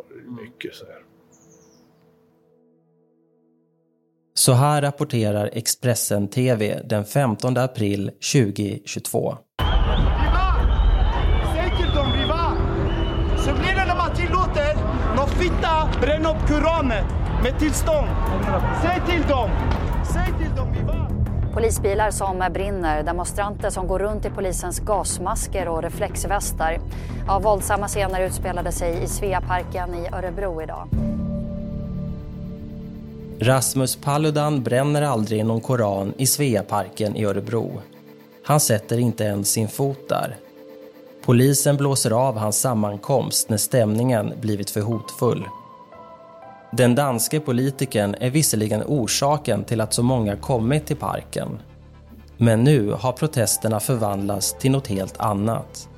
mycket. 0.43 0.75
Så 0.75 0.85
här. 0.85 0.95
Så 4.33 4.53
här 4.53 4.81
rapporterar 4.81 5.49
Expressen 5.53 6.27
TV 6.27 6.81
den 6.85 7.05
15 7.05 7.57
april 7.57 8.11
2022. 8.33 9.37
Säg 11.55 11.71
till 11.77 11.95
dem 11.95 12.11
viva! 12.19 12.57
Så 13.37 13.51
blir 13.53 13.75
det 13.75 13.85
när 13.87 13.97
man 13.97 14.15
tillåter 14.15 14.75
någon 15.15 15.29
fitta 15.29 16.01
bränna 16.01 16.29
upp 16.29 16.47
Koranen 16.47 17.05
med 17.43 17.59
tillstånd. 17.59 18.07
Säg 18.81 19.01
till 19.15 19.27
dem! 19.29 19.49
Säg 20.13 20.25
till 20.39 20.55
dem 20.55 20.73
viva! 20.73 21.18
Polisbilar 21.59 22.11
som 22.11 22.49
brinner, 22.53 23.03
demonstranter 23.03 23.69
som 23.69 23.87
går 23.87 23.99
runt 23.99 24.25
i 24.25 24.29
polisens 24.29 24.79
gasmasker 24.79 25.67
och 25.67 25.81
reflexvästar. 25.81 26.79
Ja, 27.27 27.39
våldsamma 27.39 27.87
scener 27.87 28.21
utspelade 28.21 28.71
sig 28.71 29.03
i 29.03 29.07
Sveaparken 29.07 29.95
i 29.95 30.07
Örebro 30.13 30.61
idag. 30.61 30.87
Rasmus 33.39 33.95
Paludan 33.95 34.63
bränner 34.63 35.01
aldrig 35.01 35.45
någon 35.45 35.61
koran 35.61 36.13
i 36.17 36.27
Sveaparken 36.27 37.15
i 37.15 37.25
Örebro. 37.25 37.81
Han 38.43 38.59
sätter 38.59 38.97
inte 38.97 39.23
ens 39.23 39.51
sin 39.51 39.67
fot 39.67 40.09
där. 40.09 40.37
Polisen 41.25 41.77
blåser 41.77 42.11
av 42.11 42.37
hans 42.37 42.59
sammankomst 42.61 43.49
när 43.49 43.57
stämningen 43.57 44.33
blivit 44.41 44.69
för 44.69 44.81
hotfull. 44.81 45.47
Den 46.71 46.95
danske 46.95 47.39
politikern 47.39 48.15
är 48.19 48.29
visserligen 48.29 48.83
orsaken 48.85 49.63
till 49.63 49.81
att 49.81 49.93
så 49.93 50.03
många 50.03 50.35
kommit 50.35 50.85
till 50.85 50.95
parken. 50.95 51.59
Men 52.37 52.63
nu 52.63 52.91
har 52.91 53.11
protesterna 53.11 53.79
förvandlats 53.79 54.55
till 54.59 54.71
något 54.71 54.87
helt 54.87 55.17
annat. 55.17 55.89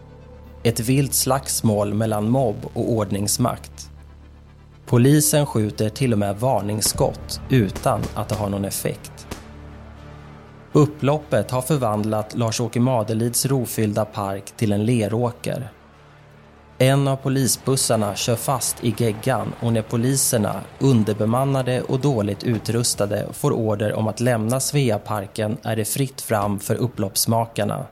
Ett 0.63 0.79
vilt 0.79 1.13
slagsmål 1.13 1.93
mellan 1.93 2.29
mobb 2.29 2.55
och 2.73 2.91
ordningsmakt. 2.91 3.89
Polisen 4.85 5.45
skjuter 5.45 5.89
till 5.89 6.13
och 6.13 6.19
med 6.19 6.39
varningsskott 6.39 7.41
utan 7.49 8.01
att 8.13 8.29
det 8.29 8.35
har 8.35 8.49
någon 8.49 8.65
effekt. 8.65 9.27
Upploppet 10.71 11.51
har 11.51 11.61
förvandlat 11.61 12.35
Lars-Åke 12.35 12.79
Madelids 12.79 13.45
rofyllda 13.45 14.05
park 14.05 14.43
till 14.57 14.71
en 14.71 14.85
leråker. 14.85 15.71
En 16.81 17.07
av 17.07 17.15
polisbussarna 17.15 18.15
kör 18.15 18.35
fast 18.35 18.83
i 18.83 18.95
geggan 18.97 19.53
och 19.59 19.73
när 19.73 19.81
poliserna, 19.81 20.61
underbemannade 20.79 21.81
och 21.81 21.99
dåligt 21.99 22.43
utrustade, 22.43 23.27
får 23.33 23.51
order 23.51 23.93
om 23.93 24.07
att 24.07 24.19
lämna 24.19 24.59
Sveaparken 24.59 25.57
är 25.63 25.75
det 25.75 25.85
fritt 25.85 26.21
fram 26.21 26.59
för 26.59 26.75
upploppsmakarna. 26.75 27.85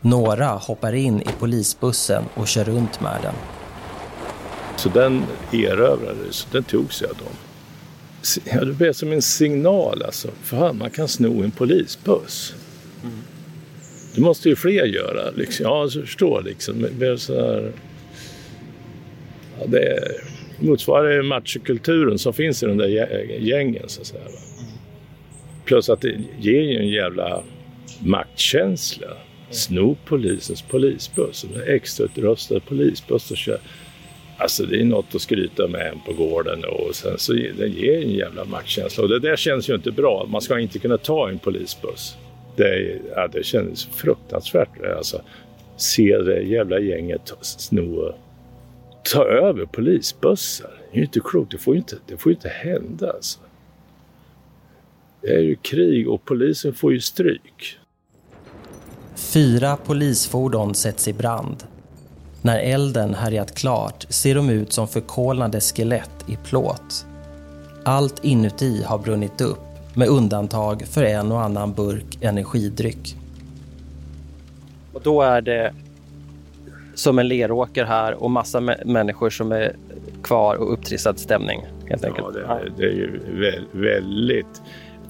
Några 0.00 0.46
hoppar 0.46 0.92
in 0.92 1.22
i 1.22 1.28
polisbussen 1.38 2.24
och 2.34 2.48
kör 2.48 2.64
runt 2.64 3.00
med 3.00 3.18
den. 3.22 3.34
Så 4.76 4.88
den 4.88 5.22
erövrades, 5.52 6.46
den 6.52 6.64
tog 6.64 6.92
sig 6.92 7.08
av 7.08 7.16
dem. 7.16 7.34
Ja, 8.44 8.64
det 8.64 8.72
blev 8.72 8.92
som 8.92 9.12
en 9.12 9.22
signal 9.22 10.02
alltså. 10.02 10.28
Fan, 10.42 10.78
man 10.78 10.90
kan 10.90 11.08
sno 11.08 11.42
en 11.42 11.50
polisbuss. 11.50 12.54
Det 14.18 14.24
måste 14.24 14.48
ju 14.48 14.56
fler 14.56 14.84
göra. 14.84 15.30
Liksom. 15.30 15.64
Ja, 15.66 15.82
jag 15.82 15.92
förstår 15.92 16.42
liksom. 16.42 16.86
Det, 16.98 17.18
så 17.18 17.34
här, 17.34 17.72
ja, 19.58 19.66
det 19.66 19.98
motsvarar 20.58 21.22
machokulturen 21.22 22.18
som 22.18 22.32
finns 22.32 22.62
i 22.62 22.66
de 22.66 22.78
där 22.78 22.88
gängen 23.40 23.82
så 23.86 24.00
att 24.00 24.06
säga. 24.06 24.22
Plus 25.64 25.88
att 25.88 26.00
det 26.00 26.20
ger 26.40 26.60
ju 26.60 26.78
en 26.78 26.88
jävla 26.88 27.42
maktkänsla. 28.00 29.06
Sno 29.50 29.96
polisens 30.04 30.62
polisbuss, 30.62 31.44
en 31.44 31.74
extrautrustad 31.74 32.60
polisbuss 32.60 33.30
och 33.30 33.36
kör 33.36 33.58
Alltså 34.38 34.66
det 34.66 34.80
är 34.80 34.84
något 34.84 35.14
att 35.14 35.20
skryta 35.20 35.68
med 35.68 35.80
hem 35.80 35.98
på 36.06 36.12
gården 36.12 36.64
och 36.64 36.94
sen 36.94 37.18
så 37.18 37.32
det 37.32 37.68
ger 37.68 38.02
en 38.02 38.10
jävla 38.10 38.44
maktkänsla 38.44 39.02
och 39.02 39.08
det 39.08 39.18
där 39.18 39.36
känns 39.36 39.70
ju 39.70 39.74
inte 39.74 39.90
bra. 39.90 40.26
Man 40.30 40.40
ska 40.40 40.58
inte 40.58 40.78
kunna 40.78 40.98
ta 40.98 41.28
en 41.28 41.38
polisbuss. 41.38 42.16
Det, 42.58 43.00
ja, 43.16 43.28
det 43.28 43.44
kändes 43.44 43.86
fruktansvärt 43.86 44.84
alltså. 44.96 45.22
Se 45.76 46.18
det 46.18 46.40
jävla 46.40 46.78
gänget 46.78 47.32
sno 47.40 48.14
ta 49.12 49.24
över 49.24 49.66
polisbussar. 49.66 50.70
Det 50.90 50.96
är 50.96 50.98
ju 50.98 51.04
inte 51.04 51.20
klokt. 51.20 51.50
Det 51.50 51.58
får 51.58 51.74
ju 51.74 51.78
inte, 51.78 51.96
det 52.06 52.16
får 52.16 52.32
inte 52.32 52.48
hända 52.48 53.12
alltså. 53.12 53.38
Det 55.20 55.34
är 55.34 55.40
ju 55.40 55.56
krig 55.56 56.08
och 56.08 56.24
polisen 56.24 56.74
får 56.74 56.92
ju 56.92 57.00
stryk. 57.00 57.78
Fyra 59.16 59.76
polisfordon 59.76 60.74
sätts 60.74 61.08
i 61.08 61.12
brand. 61.12 61.64
När 62.42 62.58
elden 62.58 63.14
härjat 63.14 63.54
klart 63.54 64.06
ser 64.08 64.34
de 64.34 64.50
ut 64.50 64.72
som 64.72 64.88
förkolnade 64.88 65.60
skelett 65.60 66.24
i 66.28 66.36
plåt. 66.44 67.06
Allt 67.84 68.24
inuti 68.24 68.82
har 68.82 68.98
brunnit 68.98 69.40
upp 69.40 69.67
med 69.94 70.08
undantag 70.08 70.82
för 70.86 71.04
en 71.04 71.32
och 71.32 71.42
annan 71.42 71.72
burk 71.72 72.18
energidryck. 72.20 73.16
Och 74.92 75.00
då 75.02 75.22
är 75.22 75.40
det 75.40 75.72
som 76.94 77.18
en 77.18 77.28
leråker 77.28 77.84
här 77.84 78.22
och 78.22 78.30
massa 78.30 78.60
människor 78.84 79.30
som 79.30 79.52
är 79.52 79.76
kvar 80.22 80.56
och 80.56 80.72
upptrissad 80.72 81.18
stämning. 81.18 81.66
Helt 81.86 82.04
enkelt. 82.04 82.26
Ja, 82.48 82.54
det, 82.54 82.72
det 82.76 82.82
är 82.82 82.92
ju 82.92 83.20
väldigt 83.72 84.62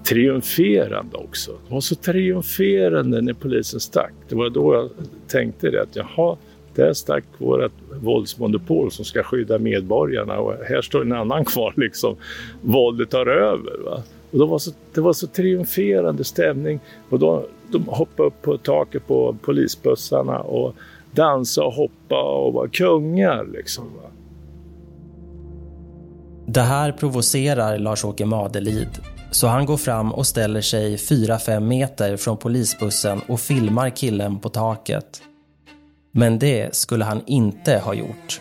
triumferande 0.04 1.16
också. 1.16 1.52
Det 1.68 1.74
var 1.74 1.80
så 1.80 1.94
triumferande 1.94 3.20
när 3.20 3.32
polisen 3.32 3.80
stack. 3.80 4.12
Det 4.28 4.34
var 4.34 4.50
då 4.50 4.74
jag 4.74 4.90
tänkte 5.28 5.70
det 5.70 5.82
att 5.82 5.96
jaha, 5.96 6.36
där 6.74 6.92
stack 6.92 7.24
vårt 7.38 7.72
våldsmonopol 8.02 8.90
som 8.90 9.04
ska 9.04 9.22
skydda 9.22 9.58
medborgarna 9.58 10.38
och 10.38 10.54
här 10.68 10.82
står 10.82 11.02
en 11.02 11.12
annan 11.12 11.44
kvar 11.44 11.72
liksom. 11.76 12.16
Våldet 12.62 13.10
tar 13.10 13.26
över. 13.26 13.78
Va? 13.84 14.02
Och 14.30 14.38
då 14.38 14.46
var 14.46 14.58
så, 14.58 14.70
det 14.94 15.00
var 15.00 15.12
så 15.12 15.26
triumferande 15.26 16.24
stämning 16.24 16.80
och 17.10 17.18
då, 17.18 17.46
de 17.72 17.88
hoppade 17.88 18.26
upp 18.26 18.42
på 18.42 18.58
taket 18.58 19.06
på 19.06 19.36
polisbussarna 19.42 20.38
och 20.38 20.74
dansade 21.12 21.66
och 21.66 21.72
hoppade 21.72 22.22
och 22.22 22.52
var 22.52 22.68
kungar 22.68 23.46
liksom. 23.52 23.84
Va? 23.84 24.10
Det 26.46 26.60
här 26.60 26.92
provocerar 26.92 27.78
Lars-Åke 27.78 28.26
Madelid 28.26 28.88
så 29.30 29.46
han 29.46 29.66
går 29.66 29.76
fram 29.76 30.12
och 30.12 30.26
ställer 30.26 30.60
sig 30.60 30.96
4-5 30.96 31.60
meter 31.60 32.16
från 32.16 32.36
polisbussen 32.36 33.20
och 33.28 33.40
filmar 33.40 33.90
killen 33.90 34.38
på 34.38 34.48
taket. 34.48 35.22
Men 36.12 36.38
det 36.38 36.74
skulle 36.74 37.04
han 37.04 37.22
inte 37.26 37.78
ha 37.78 37.94
gjort. 37.94 38.40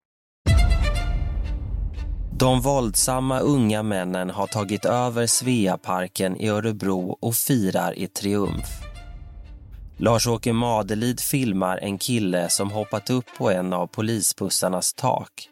De 2.41 2.61
våldsamma 2.61 3.39
unga 3.39 3.83
männen 3.83 4.29
har 4.29 4.47
tagit 4.47 4.85
över 4.85 5.27
Sveaparken 5.27 6.37
i 6.37 6.47
Örebro 6.47 7.17
och 7.21 7.35
firar 7.35 7.99
i 7.99 8.07
triumf. 8.07 8.65
Lars-Åke 9.97 10.53
Madelid 10.53 11.19
filmar 11.19 11.77
en 11.77 11.97
kille 11.97 12.49
som 12.49 12.71
hoppat 12.71 13.09
upp 13.09 13.25
på 13.37 13.51
en 13.51 13.73
av 13.73 13.87
polisbussarnas 13.87 14.93
tak. 14.93 15.49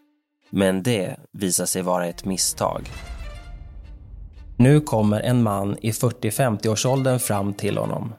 Men 0.49 0.83
det 0.83 1.15
visar 1.31 1.65
sig 1.65 1.81
vara 1.81 2.05
ett 2.05 2.25
misstag. 2.25 2.89
Nu 4.57 4.81
kommer 4.81 5.21
en 5.21 5.43
man 5.43 5.77
i 5.81 5.91
40-50-årsåldern 5.91 7.19
fram 7.19 7.53
till 7.53 7.77
honom. 7.77 8.13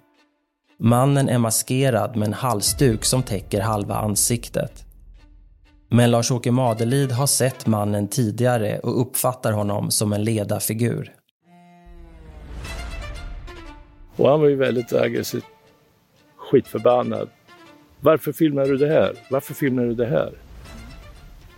Mannen 0.78 1.28
är 1.28 1.38
maskerad 1.38 2.16
med 2.16 2.26
en 2.26 2.34
halsduk 2.34 3.04
som 3.04 3.22
täcker 3.22 3.60
halva 3.60 3.94
ansiktet. 3.94 4.89
Men 5.92 6.10
Lars-Åke 6.10 6.50
Madelid 6.50 7.12
har 7.12 7.26
sett 7.26 7.66
mannen 7.66 8.08
tidigare 8.08 8.78
och 8.78 9.00
uppfattar 9.00 9.52
honom 9.52 9.90
som 9.90 10.12
en 10.12 10.24
ledarfigur. 10.24 11.14
Och 14.16 14.28
han 14.28 14.40
var 14.40 14.48
ju 14.48 14.56
väldigt 14.56 14.92
aggressiv, 14.92 15.42
skitförbannad. 16.36 17.28
Varför 18.00 18.32
filmar 18.32 18.64
du 18.64 18.76
det 18.76 18.88
här? 18.88 19.14
Varför 19.30 19.54
filmar 19.54 19.82
du 19.82 19.94
det 19.94 20.06
här? 20.06 20.32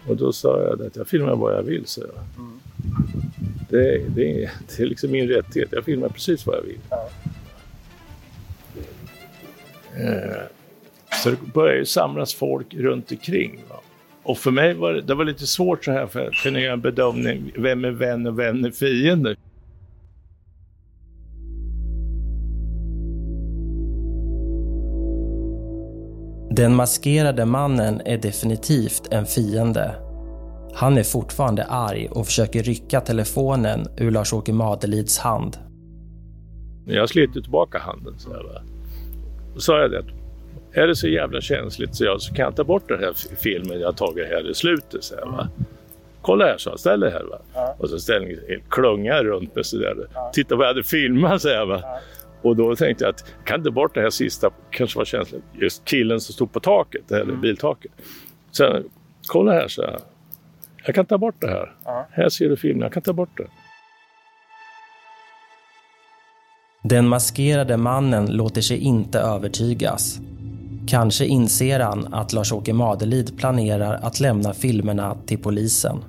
Och 0.09 0.17
då 0.17 0.33
sa 0.33 0.63
jag 0.63 0.87
att 0.87 0.97
jag 0.97 1.09
filmar 1.09 1.37
vad 1.37 1.55
jag 1.55 1.63
vill, 1.63 1.87
så 1.87 2.01
jag. 2.01 2.45
Mm. 2.45 2.61
Det, 3.71 3.99
det, 4.09 4.51
det, 4.69 4.83
är 4.83 4.87
liksom 4.87 5.11
min 5.11 5.29
rättighet. 5.29 5.69
Jag 5.73 5.85
filmar 5.85 6.09
precis 6.09 6.47
vad 6.47 6.57
jag 6.57 6.63
vill. 6.63 6.81
Ja. 6.91 7.09
Så 11.23 11.31
det 11.31 11.37
började 11.55 11.79
ju 11.79 11.87
samlas 11.87 12.35
folk 12.35 12.75
runt 12.75 13.11
omkring. 13.11 13.61
Va? 13.69 13.81
Och 14.25 14.39
för 14.39 14.51
mig 14.51 14.75
var 14.75 14.93
det, 14.93 15.01
det 15.01 15.15
var 15.15 15.25
lite 15.25 15.47
svårt 15.47 15.85
så 15.85 15.93
här 15.93 16.07
för 16.07 16.27
att 16.27 16.35
kunna 16.35 16.61
göra 16.61 16.73
en 16.73 16.81
bedömning. 16.81 17.53
Vem 17.57 17.85
är 17.85 17.91
vän 17.91 18.27
och 18.27 18.39
vem 18.39 18.65
är 18.65 18.71
fiende? 18.71 19.37
Den 26.51 26.75
maskerade 26.75 27.45
mannen 27.45 28.01
är 28.05 28.19
definitivt 28.19 29.13
en 29.13 29.27
fiende. 29.27 29.95
Han 30.75 30.99
är 30.99 31.03
fortfarande 31.03 31.65
arg 31.65 32.09
och 32.11 32.27
försöker 32.27 32.63
rycka 32.63 33.01
telefonen 33.01 33.87
ur 33.97 34.11
Lars-Åke 34.11 34.53
Madelids 34.53 35.19
hand. 35.19 35.57
Jag 36.87 37.09
slet 37.09 37.33
tillbaka 37.33 37.79
handen. 37.79 38.19
Så 38.19 38.31
här? 38.31 38.63
Då 39.55 39.61
sa 39.61 39.81
jag 39.81 39.91
det 39.91 40.22
är 40.73 40.87
det 40.87 40.97
så 40.97 41.09
jävla 41.09 41.41
känsligt 41.41 41.95
så 41.95 42.05
jag 42.05 42.21
så 42.21 42.35
kan 42.35 42.45
jag 42.45 42.57
ta 42.57 42.65
bort 42.65 42.89
den 42.89 43.01
här 43.01 43.13
filmen 43.37 43.81
jag 43.81 43.97
tagit 43.97 44.29
här 44.29 44.51
i 44.51 44.55
slutet. 44.55 45.05
Så 45.05 45.15
här, 45.15 45.27
va? 45.27 45.49
Kolla 46.23 46.45
här, 46.45 46.59
så 46.59 46.71
jag. 46.71 46.81
Ställ 46.81 47.01
dig 47.01 47.11
här. 47.11 47.25
Va? 47.25 47.39
Ja. 47.55 47.77
Och 47.79 47.89
så 47.91 47.99
ställde 47.99 48.31
jag 48.31 48.63
klunga 48.69 49.23
runt 49.23 49.55
mig 49.55 49.65
sådär. 49.65 50.09
Ja. 50.15 50.31
Titta 50.35 50.57
vad 50.57 50.65
jag 50.65 50.69
hade 50.69 50.83
filmat, 50.83 51.43
så 51.43 51.49
här, 51.49 51.67
va? 51.67 51.81
Ja. 51.83 51.99
Och 52.43 52.57
då 52.57 52.77
tänkte 52.77 53.05
jag 53.05 53.11
att 53.11 53.25
jag 53.37 53.47
kan 53.47 53.65
ta 53.65 53.71
bort 53.71 53.95
det 53.95 54.01
här 54.01 54.11
sista, 54.11 54.51
kanske 54.71 54.99
var 54.99 55.05
känsligt, 55.05 55.43
just 55.53 55.85
killen 55.85 56.21
som 56.21 56.33
stod 56.33 56.53
på 56.53 56.61
taket, 56.61 57.11
eller 57.11 57.23
mm. 57.23 57.41
biltaket. 57.41 57.93
Sen, 58.51 58.85
kolla 59.27 59.53
här, 59.53 59.69
så 59.69 59.83
här. 59.83 59.99
Jag 60.87 60.95
kan 60.95 61.07
ta 61.07 61.19
bort 61.19 61.35
det 61.39 61.49
här. 61.49 61.75
Ja. 61.85 62.09
Här 62.11 62.29
ser 62.29 62.49
du 62.49 62.57
filmen, 62.57 62.83
jag 62.83 62.93
kan 62.93 63.03
ta 63.03 63.13
bort 63.13 63.37
det. 63.37 63.47
Den 66.85 67.09
maskerade 67.09 67.77
mannen 67.77 68.37
låter 68.37 68.61
sig 68.61 68.79
inte 68.79 69.19
övertygas. 69.19 70.21
Kanske 70.87 71.25
inser 71.25 71.81
han 71.81 72.15
att 72.15 72.33
Lars-Åke 72.33 72.73
Madelid 72.73 73.39
planerar 73.39 73.99
att 74.03 74.21
lämna 74.21 74.55
filmerna 74.55 75.17
till 75.27 75.39
polisen. 75.39 76.05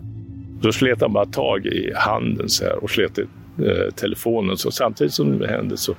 Då 0.61 0.71
slet 0.71 1.01
han 1.01 1.13
bara 1.13 1.25
tag 1.25 1.65
i 1.65 1.93
handen 1.95 2.49
så 2.49 2.63
här 2.63 2.83
och 2.83 2.89
slet 2.89 3.19
i 3.19 3.21
eh, 3.21 3.93
telefonen. 3.95 4.57
Så 4.57 4.71
samtidigt 4.71 5.13
som 5.13 5.39
det 5.39 5.47
hände 5.47 5.77
så 5.77 5.95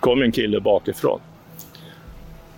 kom 0.00 0.22
en 0.22 0.32
kille 0.32 0.60
bakifrån 0.60 1.20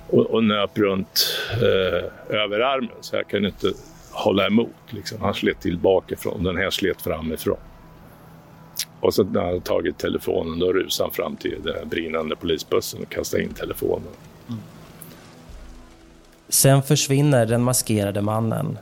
och, 0.07 0.27
och 0.27 0.45
nöp 0.45 0.79
runt 0.79 1.39
eh, 1.53 2.37
överarmen 2.37 2.97
så 3.01 3.17
jag 3.17 3.29
kunde 3.29 3.49
inte 3.49 3.73
hålla 4.11 4.47
emot. 4.47 4.75
Liksom. 4.91 5.19
Han 5.21 5.35
slet 5.35 5.61
till 5.61 5.79
bakifrån, 5.79 6.45
den 6.45 6.57
här 6.57 6.71
slet 6.71 7.03
framifrån. 7.03 7.59
Och 9.01 9.15
så 9.15 9.25
när 9.25 9.45
han 9.45 9.61
tagit 9.61 9.99
telefonen 9.99 10.59
då 10.59 10.73
rusade 10.73 11.07
han 11.07 11.15
fram 11.15 11.37
till 11.37 11.63
den 11.63 11.89
brinnande 11.89 12.37
polisbussen 12.37 13.03
och 13.03 13.09
kastade 13.09 13.43
in 13.43 13.55
telefonen. 13.55 14.13
Sen 16.49 16.83
försvinner 16.83 17.47
den 17.47 17.63
maskerade 17.63 18.23
mannen. 18.23 18.79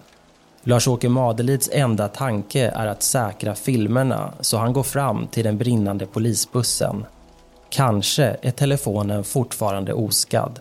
Lars-Åke 0.62 1.08
Madelids 1.08 1.70
enda 1.72 2.08
tanke 2.08 2.60
är 2.60 2.86
att 2.86 3.02
säkra 3.02 3.54
filmerna 3.54 4.32
så 4.40 4.56
han 4.56 4.72
går 4.72 4.82
fram 4.82 5.26
till 5.26 5.44
den 5.44 5.58
brinnande 5.58 6.06
polisbussen. 6.06 7.04
Kanske 7.70 8.36
är 8.42 8.50
telefonen 8.50 9.24
fortfarande 9.24 9.92
oskadd. 9.92 10.60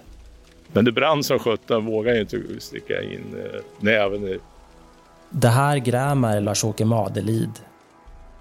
Men 0.71 0.85
det 0.85 0.91
brann 0.91 1.23
som 1.23 1.39
sjutton, 1.39 1.85
vågade 1.85 2.19
inte 2.19 2.41
sticka 2.59 3.01
in 3.01 3.35
eh, 3.37 3.61
näven 3.79 4.27
i. 4.27 4.39
Det 5.29 5.47
här 5.47 5.77
grämer 5.77 6.41
Lars-Åke 6.41 6.85
Madelid. 6.85 7.51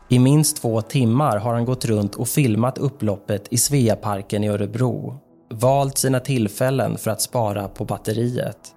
I 0.08 0.18
minst 0.18 0.62
två 0.62 0.82
timmar 0.82 1.38
har 1.38 1.54
han 1.54 1.64
gått 1.64 1.84
runt 1.84 2.14
och 2.14 2.28
filmat 2.28 2.78
upploppet 2.78 3.46
i 3.50 3.56
Sveaparken 3.56 4.44
i 4.44 4.48
Örebro 4.48 5.18
valt 5.48 5.98
sina 5.98 6.20
tillfällen 6.20 6.98
för 6.98 7.10
att 7.10 7.20
spara 7.20 7.68
på 7.68 7.84
batteriet. 7.84 8.74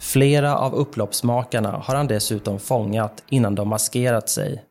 Flera 0.00 0.58
av 0.58 0.74
upploppsmakarna 0.74 1.70
har 1.70 1.94
han 1.94 2.06
dessutom 2.06 2.58
fångat 2.58 3.24
innan 3.30 3.54
de 3.54 3.68
maskerat 3.68 4.28
sig. 4.28 4.64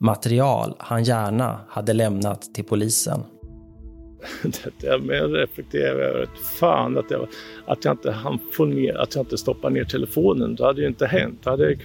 Material 0.00 0.74
han 0.78 1.04
gärna 1.04 1.60
hade 1.68 1.92
lämnat 1.92 2.54
till 2.54 2.64
polisen. 2.64 3.20
Jag 4.82 5.36
reflekterar 5.36 5.98
över 5.98 6.22
att 6.22 6.38
fan 6.38 6.98
att 6.98 7.10
jag, 7.10 7.28
att 7.66 7.84
jag 7.84 7.92
inte 7.94 8.10
hann 8.10 8.38
få 8.52 8.64
ner, 8.64 8.94
att 8.94 9.14
jag 9.14 9.22
inte 9.22 9.38
stoppade 9.38 9.74
ner 9.74 9.84
telefonen. 9.84 10.54
Det 10.54 10.64
hade 10.64 10.80
ju 10.80 10.86
inte 10.86 11.06
hänt. 11.06 11.40
Jag, 11.44 11.76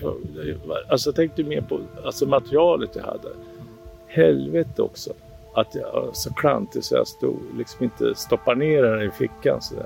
alltså 0.89 1.09
jag 1.09 1.15
tänkte 1.15 1.43
mer 1.43 1.61
på 1.61 1.79
alltså 2.05 2.25
materialet 2.25 2.89
jag 2.95 3.03
hade. 3.03 3.29
Helvete 4.07 4.81
också 4.81 5.13
att 5.55 5.75
jag 5.75 6.09
så 6.13 6.33
klantig 6.33 6.83
så 6.83 6.95
jag 6.95 7.07
stod 7.07 7.39
liksom 7.57 7.83
inte 7.83 8.15
stoppar 8.15 8.55
ner 8.55 8.83
den 8.83 9.01
i 9.01 9.11
fickan 9.11 9.61
sådär. 9.61 9.85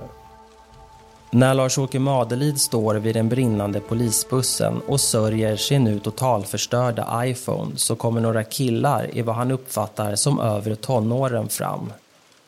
När 1.31 1.53
Lars-Åke 1.53 1.99
Madelid 1.99 2.61
står 2.61 2.95
vid 2.95 3.15
den 3.15 3.29
brinnande 3.29 3.79
polisbussen 3.79 4.81
och 4.87 4.99
sörjer 4.99 5.55
sin 5.55 5.83
nu 5.83 5.99
totalförstörda 5.99 7.25
iPhone 7.25 7.71
så 7.75 7.95
kommer 7.95 8.21
några 8.21 8.43
killar 8.43 9.09
i 9.17 9.21
vad 9.21 9.35
han 9.35 9.51
uppfattar 9.51 10.15
som 10.15 10.39
övre 10.39 10.75
tonåren 10.75 11.49
fram. 11.49 11.93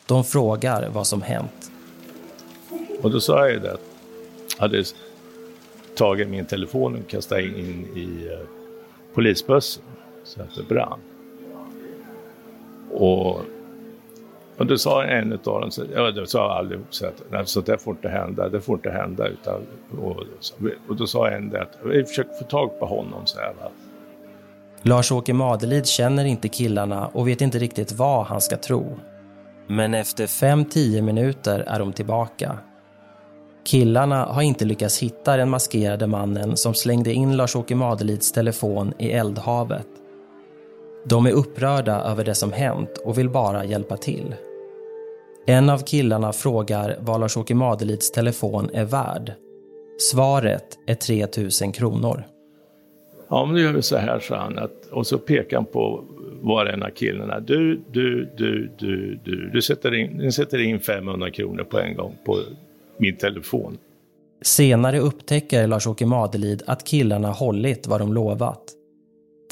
De 0.06 0.24
frågar 0.24 0.88
vad 0.88 1.06
som 1.06 1.22
hänt. 1.22 1.70
Och 3.02 3.10
då 3.10 3.20
sa 3.20 3.48
jag 3.48 3.62
det 3.62 3.72
att 3.72 3.80
jag 4.56 4.62
hade 4.62 4.84
tagit 5.96 6.28
min 6.28 6.46
telefon 6.46 7.02
och 7.02 7.10
kastat 7.10 7.40
in 7.40 7.86
i 7.96 8.28
eh, 8.32 8.46
polisbussen 9.14 9.82
så 10.24 10.42
att 10.42 10.54
det 10.54 10.62
brann. 10.62 10.98
Och, 12.92 13.40
och 14.56 14.66
då 14.66 14.78
sa 14.78 15.04
en 15.04 15.32
av 15.32 15.38
dem, 15.38 15.70
ja, 15.94 16.10
det 16.10 16.26
sa 16.26 16.58
allihop, 16.58 16.86
så 16.90 17.06
att 17.06 17.22
nej, 17.30 17.46
så 17.46 17.60
det 17.60 17.78
får 17.78 17.94
inte 17.94 18.08
hända, 18.08 18.48
det 18.48 18.60
får 18.60 18.74
inte 18.74 18.90
hända. 18.90 19.28
Utan, 19.28 19.60
och, 20.02 20.16
och 20.88 20.96
då 20.96 21.06
sa 21.06 21.30
en 21.30 21.50
det 21.50 21.62
att 21.62 21.78
vi 21.84 22.04
försöker 22.04 22.32
få 22.32 22.44
tag 22.44 22.78
på 22.80 22.86
honom. 22.86 23.26
Så 23.26 23.38
här, 23.38 23.54
Lars-Åke 24.82 25.32
Madelid 25.32 25.86
känner 25.86 26.24
inte 26.24 26.48
killarna 26.48 27.06
och 27.06 27.28
vet 27.28 27.40
inte 27.40 27.58
riktigt 27.58 27.92
vad 27.92 28.26
han 28.26 28.40
ska 28.40 28.56
tro. 28.56 28.98
Men 29.66 29.94
efter 29.94 30.26
5-10 30.26 31.02
minuter 31.02 31.60
är 31.60 31.78
de 31.78 31.92
tillbaka. 31.92 32.58
Killarna 33.64 34.24
har 34.24 34.42
inte 34.42 34.64
lyckats 34.64 34.98
hitta 34.98 35.36
den 35.36 35.50
maskerade 35.50 36.06
mannen 36.06 36.56
som 36.56 36.74
slängde 36.74 37.12
in 37.12 37.36
Lars-Åke 37.36 37.74
Madelids 37.74 38.32
telefon 38.32 38.92
i 38.98 39.12
eldhavet. 39.12 39.86
De 41.04 41.26
är 41.26 41.32
upprörda 41.32 42.00
över 42.00 42.24
det 42.24 42.34
som 42.34 42.52
hänt 42.52 42.98
och 43.04 43.18
vill 43.18 43.30
bara 43.30 43.64
hjälpa 43.64 43.96
till. 43.96 44.34
En 45.46 45.70
av 45.70 45.78
killarna 45.78 46.32
frågar 46.32 46.96
vad 47.00 47.20
Lars-Åke 47.20 47.54
Madelids 47.54 48.10
telefon 48.10 48.70
är 48.72 48.84
värd. 48.84 49.32
Svaret 49.98 50.78
är 50.86 50.94
3000 50.94 51.72
kronor. 51.72 52.24
Ja, 53.28 53.44
men 53.44 53.54
då 53.54 53.60
gör 53.60 53.72
vi 53.72 53.82
så 53.82 53.96
här, 53.96 54.20
sa 54.20 54.36
han. 54.36 54.58
Att, 54.58 54.86
och 54.90 55.06
så 55.06 55.18
pekar 55.18 55.56
han 55.56 55.66
på 55.66 56.04
var 56.40 56.66
en 56.66 56.82
av 56.82 56.90
killarna. 56.90 57.40
Du, 57.40 57.80
du, 57.90 58.32
du, 58.36 58.70
du, 58.78 59.20
du. 59.24 59.50
Du 59.50 59.62
sätter 59.62 59.94
in, 59.94 60.18
du 60.18 60.32
sätter 60.32 60.58
in 60.58 60.80
500 60.80 61.30
kronor 61.30 61.64
på 61.64 61.78
en 61.78 61.96
gång 61.96 62.16
på 62.24 62.38
min 62.98 63.16
telefon. 63.16 63.78
Senare 64.42 64.98
upptäcker 64.98 65.66
Lars-Åke 65.66 66.06
Madelid 66.06 66.62
att 66.66 66.84
killarna 66.84 67.30
hållit 67.30 67.86
vad 67.86 68.00
de 68.00 68.12
lovat. 68.12 68.62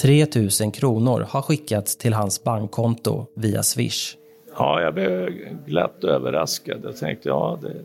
3 0.00 0.26
000 0.60 0.72
kronor 0.72 1.26
har 1.28 1.42
skickats 1.42 1.96
till 1.96 2.12
hans 2.12 2.44
bankkonto 2.44 3.26
via 3.36 3.62
Swish. 3.62 4.16
Ja, 4.56 4.82
jag 4.82 4.94
blev 4.94 5.28
glatt 5.66 6.04
överraskad. 6.04 6.80
Jag 6.84 6.96
tänkte, 6.96 7.28
ja, 7.28 7.58
det, 7.62 7.76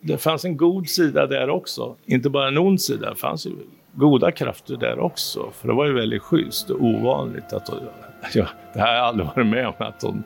det 0.00 0.18
fanns 0.18 0.44
en 0.44 0.56
god 0.56 0.88
sida 0.88 1.26
där 1.26 1.50
också. 1.50 1.96
Inte 2.06 2.30
bara 2.30 2.48
en 2.48 2.58
ond 2.58 2.80
sida, 2.80 3.10
det 3.10 3.16
fanns 3.16 3.46
ju 3.46 3.50
goda 3.92 4.32
krafter 4.32 4.76
där 4.76 4.98
också. 4.98 5.50
För 5.52 5.68
det 5.68 5.74
var 5.74 5.86
ju 5.86 5.92
väldigt 5.92 6.22
schysst 6.22 6.70
och 6.70 6.82
ovanligt. 6.84 7.52
Att, 7.52 7.68
ja, 8.34 8.46
det 8.74 8.80
här 8.80 8.86
har 8.88 8.94
jag 8.94 9.04
aldrig 9.04 9.26
varit 9.26 9.46
med 9.46 9.66
om. 9.66 9.74
Att 9.78 10.00
de, 10.00 10.22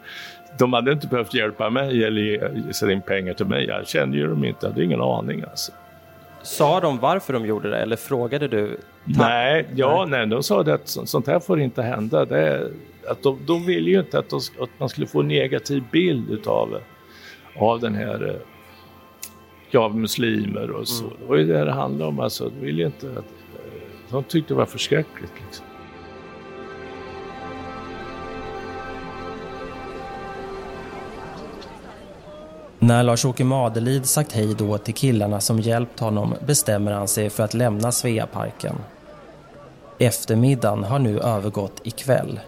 de 0.59 0.73
hade 0.73 0.93
inte 0.93 1.07
behövt 1.07 1.35
hjälpa 1.35 1.71
mig 1.71 2.05
eller 2.05 2.73
sätta 2.73 2.93
in 2.93 3.03
pengar 3.03 3.35
till 3.35 3.47
mig. 3.47 3.67
Jag 3.67 3.89
kände 3.89 4.17
ju 4.17 4.27
dem 4.27 4.45
inte, 4.45 4.67
jag 4.67 4.71
hade 4.71 4.85
ingen 4.85 5.01
aning 5.01 5.45
alltså. 5.51 5.73
Sa 6.43 6.81
de 6.81 6.99
varför 6.99 7.33
de 7.33 7.47
gjorde 7.47 7.71
det 7.71 7.79
eller 7.79 7.97
frågade 7.97 8.49
du? 8.49 8.81
Nej, 9.05 9.69
ja, 9.75 10.07
nej. 10.09 10.27
de 10.27 10.43
sa 10.43 10.63
det 10.63 10.75
att 10.75 10.89
sånt 10.89 11.27
här 11.27 11.41
får 11.41 11.61
inte 11.61 11.83
hända. 11.83 12.25
Det 12.25 12.71
att 13.09 13.23
de, 13.23 13.39
de 13.47 13.67
ville 13.67 13.91
ju 13.91 14.01
inte 14.01 14.19
att, 14.19 14.31
de, 14.31 14.37
att, 14.61 14.71
man 14.79 14.89
skulle 14.89 15.07
få 15.07 15.21
en 15.21 15.29
negativ 15.29 15.85
bild 15.93 16.31
utav 16.31 16.79
av 17.57 17.81
den 17.81 17.95
här 17.95 18.29
eh, 18.29 18.35
ja, 19.71 19.89
muslimer 19.89 20.71
och 20.71 20.89
så. 20.89 21.05
Mm. 21.05 21.17
Det 21.21 21.27
var 21.27 21.37
ju 21.37 21.47
det 21.47 21.65
det 21.65 21.73
handlade 21.73 22.09
om. 22.09 22.21
Alltså, 22.21 22.49
de 22.49 22.67
ville 22.67 22.85
inte 22.87 23.11
att, 23.11 23.17
eh, 23.17 23.23
de 24.11 24.25
tyckte 24.25 24.55
det 24.55 24.59
var 24.59 24.67
förskräckligt. 24.67 25.33
Liksom. 25.45 25.67
När 32.85 33.03
Lars-Åke 33.03 33.45
Madelid 33.45 34.07
sagt 34.07 34.33
hej 34.33 34.55
då 34.55 34.79
till 34.79 34.95
killarna 34.95 35.41
som 35.41 35.61
hjälpt 35.61 36.01
honom 36.01 36.35
bestämmer 36.47 36.93
han 36.93 37.09
sig 37.09 37.31
för 37.31 37.43
att 37.43 37.55
lämna 37.55 37.93
Sveaparken. 37.93 38.77
Eftermiddagen 39.99 40.85
har 40.85 40.99
nu 40.99 41.21
övergått 41.21 41.81
i 41.85 41.91
kväll. 41.91 42.41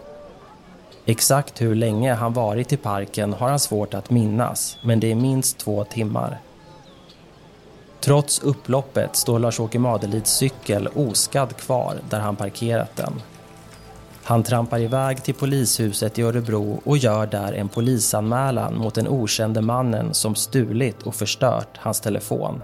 Exakt 1.04 1.62
hur 1.62 1.74
länge 1.74 2.14
han 2.14 2.32
varit 2.32 2.72
i 2.72 2.76
parken 2.76 3.32
har 3.32 3.48
han 3.48 3.58
svårt 3.58 3.94
att 3.94 4.10
minnas, 4.10 4.78
men 4.82 5.00
det 5.00 5.10
är 5.10 5.14
minst 5.14 5.58
två 5.58 5.84
timmar. 5.84 6.40
Trots 8.00 8.42
upploppet 8.42 9.16
står 9.16 9.38
Lars-Åke 9.38 9.78
Madelids 9.78 10.30
cykel 10.30 10.88
oskadd 10.94 11.56
kvar 11.56 11.96
där 12.10 12.20
han 12.20 12.36
parkerat 12.36 12.96
den. 12.96 13.12
Han 14.24 14.42
trampar 14.42 14.78
iväg 14.78 15.22
till 15.22 15.34
polishuset 15.34 16.18
i 16.18 16.22
Örebro 16.22 16.80
och 16.84 16.98
gör 16.98 17.26
där 17.26 17.52
en 17.52 17.68
polisanmälan 17.68 18.78
mot 18.78 18.94
den 18.94 19.08
okände 19.08 19.60
mannen 19.60 20.14
som 20.14 20.34
stulit 20.34 21.02
och 21.02 21.14
förstört 21.14 21.78
hans 21.78 22.00
telefon. 22.00 22.62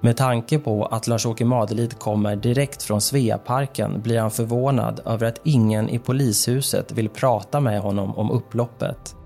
Med 0.00 0.16
tanke 0.16 0.58
på 0.58 0.86
att 0.86 1.06
Lars-Åke 1.06 1.44
Madelid 1.44 1.98
kommer 1.98 2.36
direkt 2.36 2.82
från 2.82 3.00
Sveaparken 3.00 4.02
blir 4.02 4.20
han 4.20 4.30
förvånad 4.30 5.00
över 5.04 5.26
att 5.26 5.40
ingen 5.44 5.88
i 5.88 5.98
polishuset 5.98 6.92
vill 6.92 7.08
prata 7.08 7.60
med 7.60 7.80
honom 7.80 8.18
om 8.18 8.30
upploppet. 8.30 9.16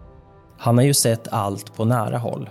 Han 0.58 0.78
har 0.78 0.84
ju 0.84 0.94
sett 0.94 1.28
allt 1.32 1.76
på 1.76 1.84
nära 1.84 2.18
håll. 2.18 2.50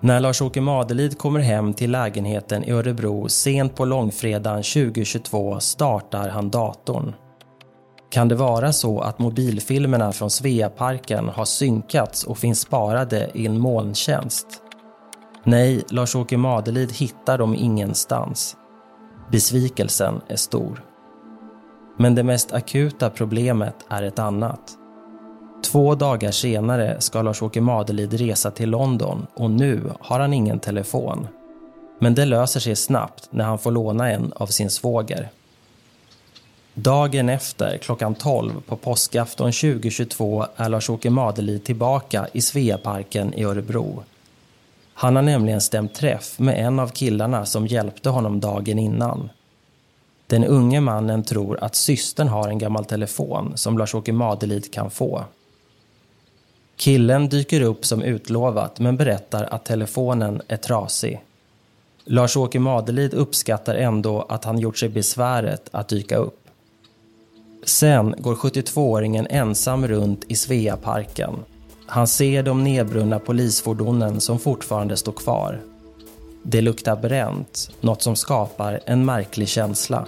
När 0.00 0.20
Lars-Åke 0.20 0.60
Madelid 0.60 1.18
kommer 1.18 1.40
hem 1.40 1.74
till 1.74 1.90
lägenheten 1.90 2.64
i 2.64 2.70
Örebro 2.70 3.28
sent 3.28 3.76
på 3.76 3.84
långfredagen 3.84 4.62
2022 4.62 5.60
startar 5.60 6.28
han 6.28 6.50
datorn. 6.50 7.14
Kan 8.16 8.28
det 8.28 8.34
vara 8.34 8.72
så 8.72 9.00
att 9.00 9.18
mobilfilmerna 9.18 10.12
från 10.12 10.30
Sveaparken 10.30 11.28
har 11.28 11.44
synkats 11.44 12.24
och 12.24 12.38
finns 12.38 12.60
sparade 12.60 13.30
i 13.34 13.46
en 13.46 13.58
molntjänst? 13.58 14.46
Nej, 15.44 15.84
Lars-Åke 15.90 16.36
Madelid 16.36 16.92
hittar 16.92 17.38
dem 17.38 17.54
ingenstans. 17.54 18.56
Besvikelsen 19.32 20.20
är 20.28 20.36
stor. 20.36 20.84
Men 21.98 22.14
det 22.14 22.22
mest 22.22 22.52
akuta 22.52 23.10
problemet 23.10 23.76
är 23.88 24.02
ett 24.02 24.18
annat. 24.18 24.60
Två 25.64 25.94
dagar 25.94 26.30
senare 26.30 27.00
ska 27.00 27.22
Lars-Åke 27.22 27.60
Madelid 27.60 28.14
resa 28.14 28.50
till 28.50 28.70
London 28.70 29.26
och 29.34 29.50
nu 29.50 29.92
har 30.00 30.20
han 30.20 30.32
ingen 30.32 30.58
telefon. 30.58 31.28
Men 32.00 32.14
det 32.14 32.24
löser 32.24 32.60
sig 32.60 32.76
snabbt 32.76 33.28
när 33.30 33.44
han 33.44 33.58
får 33.58 33.70
låna 33.70 34.10
en 34.10 34.32
av 34.36 34.46
sin 34.46 34.70
svåger. 34.70 35.30
Dagen 36.78 37.28
efter, 37.28 37.78
klockan 37.78 38.14
12 38.14 38.60
på 38.66 38.76
påskafton 38.76 39.52
2022 39.52 40.46
är 40.56 40.68
Lars-Åke 40.68 41.10
Madelid 41.10 41.64
tillbaka 41.64 42.28
i 42.32 42.40
Sveaparken 42.40 43.34
i 43.34 43.44
Örebro. 43.44 44.02
Han 44.94 45.16
har 45.16 45.22
nämligen 45.22 45.60
stämt 45.60 45.94
träff 45.94 46.38
med 46.38 46.66
en 46.66 46.78
av 46.78 46.88
killarna 46.88 47.46
som 47.46 47.66
hjälpte 47.66 48.08
honom 48.08 48.40
dagen 48.40 48.78
innan. 48.78 49.30
Den 50.26 50.44
unge 50.44 50.80
mannen 50.80 51.22
tror 51.22 51.64
att 51.64 51.74
systern 51.74 52.28
har 52.28 52.48
en 52.48 52.58
gammal 52.58 52.84
telefon 52.84 53.52
som 53.54 53.78
Lars-Åke 53.78 54.12
Madelid 54.12 54.72
kan 54.72 54.90
få. 54.90 55.24
Killen 56.76 57.28
dyker 57.28 57.60
upp 57.60 57.86
som 57.86 58.02
utlovat 58.02 58.80
men 58.80 58.96
berättar 58.96 59.44
att 59.44 59.64
telefonen 59.64 60.42
är 60.48 60.56
trasig. 60.56 61.20
Lars-Åke 62.04 62.58
Madelid 62.58 63.14
uppskattar 63.14 63.74
ändå 63.74 64.22
att 64.22 64.44
han 64.44 64.58
gjort 64.58 64.78
sig 64.78 64.88
besväret 64.88 65.68
att 65.70 65.88
dyka 65.88 66.16
upp. 66.16 66.45
Sen 67.64 68.14
går 68.18 68.34
72-åringen 68.34 69.26
ensam 69.30 69.88
runt 69.88 70.24
i 70.28 70.36
Sveaparken. 70.36 71.34
Han 71.86 72.06
ser 72.06 72.42
de 72.42 72.64
nedbrunna 72.64 73.18
polisfordonen 73.18 74.20
som 74.20 74.38
fortfarande 74.38 74.96
står 74.96 75.12
kvar. 75.12 75.60
Det 76.42 76.60
luktar 76.60 76.96
bränt, 76.96 77.70
något 77.80 78.02
som 78.02 78.16
skapar 78.16 78.80
en 78.86 79.04
märklig 79.04 79.48
känsla. 79.48 80.06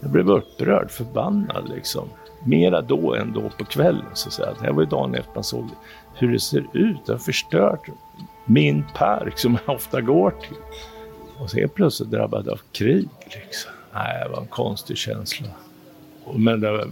Jag 0.00 0.10
blev 0.10 0.30
upprörd, 0.30 0.90
förbannad 0.90 1.68
liksom 1.68 2.08
mera 2.44 2.82
då 2.82 3.14
än 3.14 3.32
då 3.32 3.50
på 3.58 3.64
kvällen. 3.64 4.06
Så 4.14 4.28
att 4.28 4.34
säga. 4.34 4.54
Det 4.58 4.66
här 4.66 4.72
var 4.72 4.82
ju 4.82 4.88
dagen 4.88 5.14
efter 5.14 5.34
man 5.34 5.44
såg 5.44 5.68
hur 6.14 6.32
det 6.32 6.40
ser 6.40 6.66
ut. 6.72 7.06
Det 7.06 7.12
har 7.12 7.18
förstört 7.18 7.88
min 8.44 8.84
park 8.94 9.38
som 9.38 9.58
jag 9.66 9.76
ofta 9.76 10.00
går 10.00 10.30
till. 10.30 10.56
Och 11.38 11.50
så 11.50 11.56
är 11.56 11.60
jag 11.60 11.74
plötsligt 11.74 12.10
drabbad 12.10 12.48
av 12.48 12.60
krig. 12.72 13.08
Liksom. 13.24 13.72
Nej, 13.94 14.22
det 14.24 14.30
var 14.30 14.40
en 14.40 14.46
konstig 14.46 14.96
känsla. 14.96 15.46
Men 16.34 16.60
det 16.60 16.88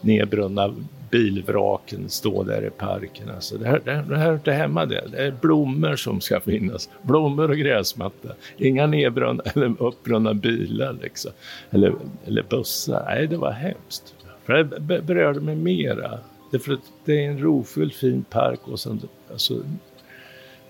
nedbrunna 0.00 0.74
bilvraken 1.10 2.08
står 2.08 2.44
där 2.44 2.66
i 2.66 2.70
parken. 2.70 3.30
Alltså 3.30 3.58
det, 3.58 3.68
här, 3.68 3.80
det, 3.84 3.92
här, 3.92 4.02
det 4.02 4.16
här 4.16 4.30
är 4.30 4.34
inte 4.34 4.52
hemma 4.52 4.86
det. 4.86 5.04
Det 5.10 5.26
är 5.26 5.34
blommor 5.40 5.96
som 5.96 6.20
ska 6.20 6.40
finnas. 6.40 6.90
Blommor 7.02 7.50
och 7.50 7.56
gräsmatta. 7.56 8.28
Inga 8.56 8.86
nedbrunna 8.86 9.42
eller 9.54 9.82
uppbrunna 9.82 10.34
bilar 10.34 10.96
liksom. 11.02 11.30
Eller, 11.70 11.94
eller 12.26 12.42
bussar. 12.42 13.04
Nej, 13.06 13.26
det 13.26 13.36
var 13.36 13.52
hemskt. 13.52 14.14
För 14.44 14.52
det 14.52 15.02
berörde 15.02 15.40
mig 15.40 15.56
mera. 15.56 16.18
Därför 16.50 16.72
att 16.72 16.92
det 17.04 17.24
är 17.24 17.30
en 17.30 17.38
rofylld 17.38 17.92
fin 17.92 18.24
park 18.30 18.60
och 18.64 18.80
sen, 18.80 19.00
alltså, 19.30 19.54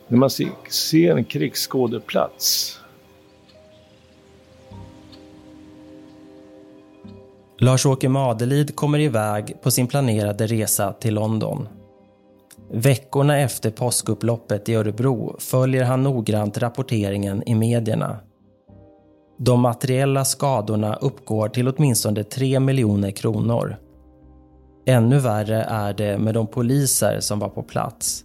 när 0.08 0.18
man 0.18 0.30
ser, 0.30 0.48
ser 0.70 1.16
en 1.16 1.24
krigsskådeplats. 1.24 2.78
Lars-Åke 7.62 8.08
Madelid 8.08 8.76
kommer 8.76 8.98
iväg 8.98 9.62
på 9.62 9.70
sin 9.70 9.86
planerade 9.86 10.46
resa 10.46 10.92
till 10.92 11.14
London. 11.14 11.68
Veckorna 12.72 13.38
efter 13.38 13.70
påskupploppet 13.70 14.68
i 14.68 14.74
Örebro 14.74 15.36
följer 15.38 15.84
han 15.84 16.02
noggrant 16.02 16.58
rapporteringen 16.58 17.42
i 17.48 17.54
medierna. 17.54 18.18
De 19.38 19.60
materiella 19.60 20.24
skadorna 20.24 20.94
uppgår 20.96 21.48
till 21.48 21.68
åtminstone 21.68 22.24
3 22.24 22.60
miljoner 22.60 23.10
kronor. 23.10 23.76
Ännu 24.86 25.18
värre 25.18 25.62
är 25.62 25.94
det 25.94 26.18
med 26.18 26.34
de 26.34 26.46
poliser 26.46 27.20
som 27.20 27.38
var 27.38 27.48
på 27.48 27.62
plats. 27.62 28.24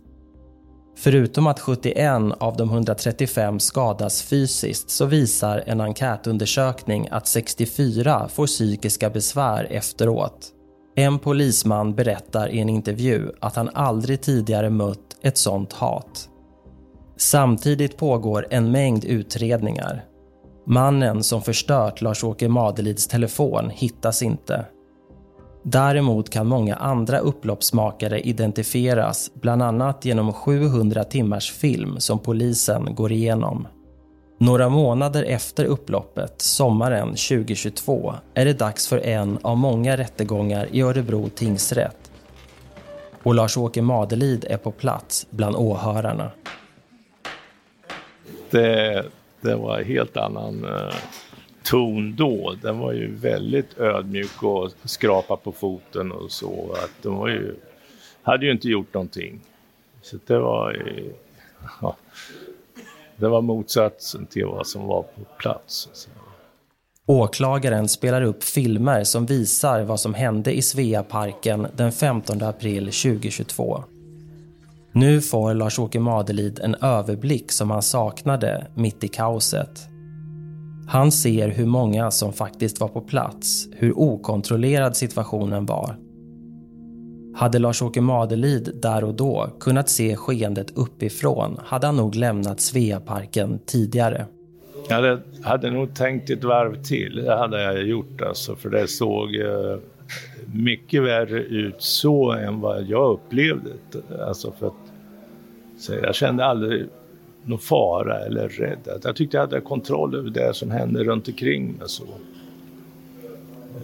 Förutom 1.00 1.48
att 1.48 1.60
71 1.60 2.12
av 2.40 2.58
de 2.58 2.70
135 2.70 3.60
skadas 3.60 4.22
fysiskt 4.22 4.90
så 4.90 5.06
visar 5.06 5.64
en 5.66 5.82
enkätundersökning 5.82 7.08
att 7.12 7.28
64 7.28 8.28
får 8.28 8.48
psykiska 8.48 9.10
besvär 9.10 9.68
efteråt. 9.70 10.48
En 10.96 11.20
polisman 11.20 11.96
berättar 11.96 12.50
i 12.50 12.60
en 12.60 12.70
intervju 12.70 13.32
att 13.40 13.56
han 13.56 13.70
aldrig 13.74 14.22
tidigare 14.22 14.70
mött 14.70 15.18
ett 15.22 15.38
sånt 15.38 15.74
hat. 15.74 16.30
Samtidigt 17.18 17.98
pågår 17.98 18.48
en 18.50 18.72
mängd 18.72 19.06
utredningar 19.06 20.04
Mannen 20.70 21.24
som 21.24 21.42
förstört 21.42 22.02
Lars-Åke 22.02 22.48
Madelids 22.48 23.08
telefon 23.08 23.70
hittas 23.70 24.22
inte. 24.22 24.66
Däremot 25.70 26.30
kan 26.30 26.48
många 26.48 26.76
andra 26.76 27.20
upploppsmakare 27.20 28.20
identifieras 28.20 29.32
bland 29.34 29.64
annat 29.64 30.06
genom 30.06 30.34
700 30.34 31.04
timmars 31.04 31.52
film 31.52 32.00
som 32.00 32.20
polisen 32.20 32.96
går 32.96 33.12
igenom. 33.12 33.68
Några 34.38 34.70
månader 34.70 35.24
efter 35.24 35.66
upploppet, 35.66 36.42
sommaren 36.42 37.08
2022, 37.08 38.14
är 38.34 38.46
det 38.46 38.54
dags 38.54 38.88
för 38.88 38.98
en 38.98 39.40
av 39.42 39.58
många 39.58 39.98
rättegångar 39.98 40.68
i 40.72 40.82
Örebro 40.82 41.30
tingsrätt. 41.30 42.12
Och 43.24 43.36
Lars-Åke 43.36 43.82
Madelid 43.82 44.46
är 44.50 44.58
på 44.58 44.72
plats 44.72 45.28
bland 45.30 45.56
åhörarna. 45.56 46.32
Det 48.50 49.06
det 49.42 49.56
var 49.56 49.78
en 49.78 49.86
helt 49.86 50.18
annan 50.18 50.66
uh, 50.66 50.94
ton 51.70 52.16
då. 52.16 52.56
Den 52.62 52.80
var 52.80 52.94
ju 52.94 53.16
väldigt 53.16 53.78
ödmjuk 53.78 54.44
och 54.44 54.72
skrapa 54.84 55.38
på 55.38 55.52
foten 55.52 56.12
och 56.12 56.32
så. 56.32 56.76
Att 56.84 57.04
de 57.04 57.16
var 57.16 57.28
ju, 57.28 57.56
hade 58.22 58.46
ju 58.46 58.52
inte 58.52 58.68
gjort 58.68 58.94
någonting. 58.94 59.40
Så 60.02 60.18
det 60.28 60.40
var 60.40 60.72
ju, 60.72 61.14
ja, 61.82 61.96
det 63.16 63.28
var 63.28 63.42
motsatsen 63.42 64.26
till 64.26 64.46
vad 64.46 64.68
som 64.68 64.88
var 64.88 65.02
på 65.02 65.22
plats. 65.38 65.90
Så. 65.94 66.10
Åklagaren 67.06 67.88
spelar 67.88 68.22
upp 68.22 68.44
filmer 68.44 69.04
som 69.04 69.26
visar 69.26 69.84
vad 69.84 70.00
som 70.00 70.14
hände 70.14 70.58
i 70.58 70.62
Sveaparken 70.62 71.68
den 71.76 71.92
15 71.92 72.44
april 72.44 72.86
2022. 72.86 73.84
Nu 74.92 75.22
får 75.22 75.54
Lars-Åke 75.54 76.00
Madelid 76.00 76.60
en 76.60 76.76
överblick 76.76 77.52
som 77.52 77.72
han 77.72 77.82
saknade 77.82 78.68
mitt 78.76 79.04
i 79.04 79.08
kaoset. 79.08 79.97
Han 80.88 81.12
ser 81.12 81.50
hur 81.50 81.66
många 81.66 82.12
som 82.12 82.34
faktiskt 82.34 82.80
var 82.80 82.88
på 82.88 83.02
plats, 83.02 83.68
hur 83.72 84.00
okontrollerad 84.00 84.98
situationen 84.98 85.66
var. 85.66 85.98
Hade 87.36 87.60
Lars-Åke 87.60 88.02
Madelid 88.02 88.80
där 88.82 89.04
och 89.04 89.14
då 89.14 89.50
kunnat 89.60 89.90
se 89.90 90.16
skeendet 90.16 90.78
uppifrån 90.78 91.60
hade 91.66 91.86
han 91.86 91.96
nog 91.96 92.16
lämnat 92.16 92.60
Sveaparken 92.60 93.60
tidigare. 93.66 94.26
Jag 94.90 94.96
hade, 94.96 95.22
hade 95.44 95.72
nog 95.72 95.96
tänkt 95.96 96.30
ett 96.30 96.44
varv 96.44 96.84
till, 96.84 97.16
det 97.16 97.36
hade 97.36 97.64
jag 97.64 97.84
gjort 97.84 98.22
alltså, 98.22 98.56
för 98.56 98.70
det 98.70 98.88
såg 98.88 99.36
eh, 99.36 99.78
mycket 100.54 101.04
värre 101.04 101.40
ut 101.40 101.76
så 101.78 102.32
än 102.32 102.62
vad 102.62 102.84
jag 102.84 103.12
upplevde 103.12 103.70
Alltså 104.28 104.52
för 104.60 104.68
att 104.68 104.74
så 105.78 105.94
jag 105.94 106.16
kände 106.16 106.46
aldrig 106.46 106.88
någon 107.48 107.60
fara 107.60 108.20
eller 108.20 108.50
rädd. 108.50 109.02
Jag 109.04 109.16
tyckte 109.16 109.38
jag 109.38 109.42
hade 109.42 109.62
kontroll 109.62 110.16
över 110.16 110.30
det 110.30 110.54
som 110.54 110.72
hände 110.72 111.04
runt 111.04 111.28
omkring 111.28 111.66
mig. 111.66 111.90
Så. 111.90 112.04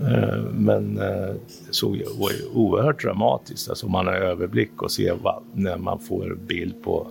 Eh, 0.02 0.44
men 0.54 0.98
eh, 0.98 1.36
det 1.68 1.74
såg 1.74 2.02
var 2.20 2.32
ju 2.32 2.46
oerhört 2.54 3.04
dramatiskt, 3.04 3.70
alltså 3.70 3.88
man 3.88 4.08
har 4.08 4.14
överblick 4.14 4.82
och 4.82 4.92
ser 4.92 5.16
vad, 5.22 5.44
när 5.54 5.78
man 5.78 6.00
får 6.00 6.38
bild 6.48 6.84
på 6.84 7.08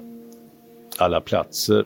alla 0.99 1.21
platser. 1.21 1.85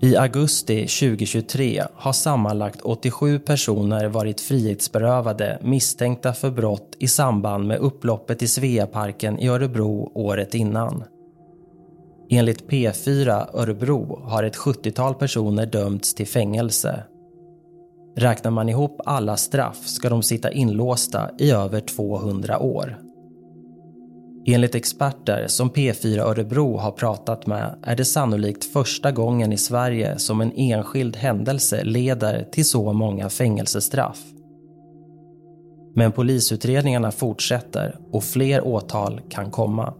I 0.00 0.16
augusti 0.16 0.86
2023 0.86 1.82
har 1.94 2.12
sammanlagt 2.12 2.80
87 2.82 3.38
personer 3.38 4.08
varit 4.08 4.40
frihetsberövade 4.40 5.58
misstänkta 5.62 6.32
för 6.32 6.50
brott 6.50 6.96
i 6.98 7.08
samband 7.08 7.66
med 7.66 7.78
upploppet 7.78 8.42
i 8.42 8.48
Sveaparken 8.48 9.38
i 9.38 9.48
Örebro 9.48 10.12
året 10.14 10.54
innan. 10.54 11.04
Enligt 12.34 12.70
P4 12.70 13.46
Örebro 13.54 14.20
har 14.24 14.42
ett 14.42 14.56
70-tal 14.56 15.14
personer 15.14 15.66
dömts 15.66 16.14
till 16.14 16.26
fängelse. 16.26 17.04
Räknar 18.16 18.50
man 18.50 18.68
ihop 18.68 19.00
alla 19.04 19.36
straff 19.36 19.86
ska 19.86 20.08
de 20.08 20.22
sitta 20.22 20.52
inlåsta 20.52 21.30
i 21.38 21.50
över 21.50 21.80
200 21.80 22.58
år. 22.58 22.98
Enligt 24.46 24.74
experter 24.74 25.46
som 25.46 25.70
P4 25.70 26.20
Örebro 26.20 26.76
har 26.76 26.90
pratat 26.90 27.46
med 27.46 27.78
är 27.82 27.96
det 27.96 28.04
sannolikt 28.04 28.64
första 28.64 29.12
gången 29.12 29.52
i 29.52 29.56
Sverige 29.56 30.18
som 30.18 30.40
en 30.40 30.52
enskild 30.56 31.16
händelse 31.16 31.84
leder 31.84 32.48
till 32.52 32.64
så 32.64 32.92
många 32.92 33.28
fängelsestraff. 33.28 34.22
Men 35.94 36.12
polisutredningarna 36.12 37.10
fortsätter 37.10 37.98
och 38.12 38.24
fler 38.24 38.66
åtal 38.66 39.20
kan 39.28 39.50
komma. 39.50 39.94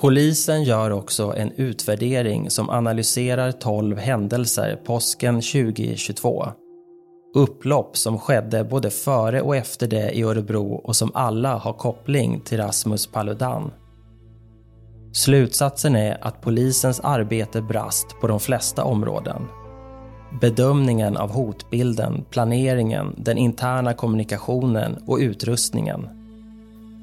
Polisen 0.00 0.64
gör 0.64 0.90
också 0.90 1.34
en 1.36 1.52
utvärdering 1.52 2.50
som 2.50 2.70
analyserar 2.70 3.52
12 3.52 3.98
händelser 3.98 4.80
påsken 4.84 5.34
2022. 5.34 6.46
Upplopp 7.34 7.96
som 7.96 8.18
skedde 8.18 8.64
både 8.64 8.90
före 8.90 9.42
och 9.42 9.56
efter 9.56 9.86
det 9.86 10.10
i 10.10 10.22
Örebro 10.22 10.74
och 10.74 10.96
som 10.96 11.10
alla 11.14 11.56
har 11.56 11.72
koppling 11.72 12.40
till 12.40 12.58
Rasmus 12.58 13.06
Paludan. 13.06 13.70
Slutsatsen 15.12 15.96
är 15.96 16.26
att 16.26 16.42
polisens 16.42 17.00
arbete 17.00 17.62
brast 17.62 18.06
på 18.20 18.28
de 18.28 18.40
flesta 18.40 18.84
områden. 18.84 19.42
Bedömningen 20.40 21.16
av 21.16 21.30
hotbilden, 21.30 22.24
planeringen, 22.30 23.14
den 23.18 23.38
interna 23.38 23.94
kommunikationen 23.94 25.02
och 25.06 25.18
utrustningen. 25.18 26.19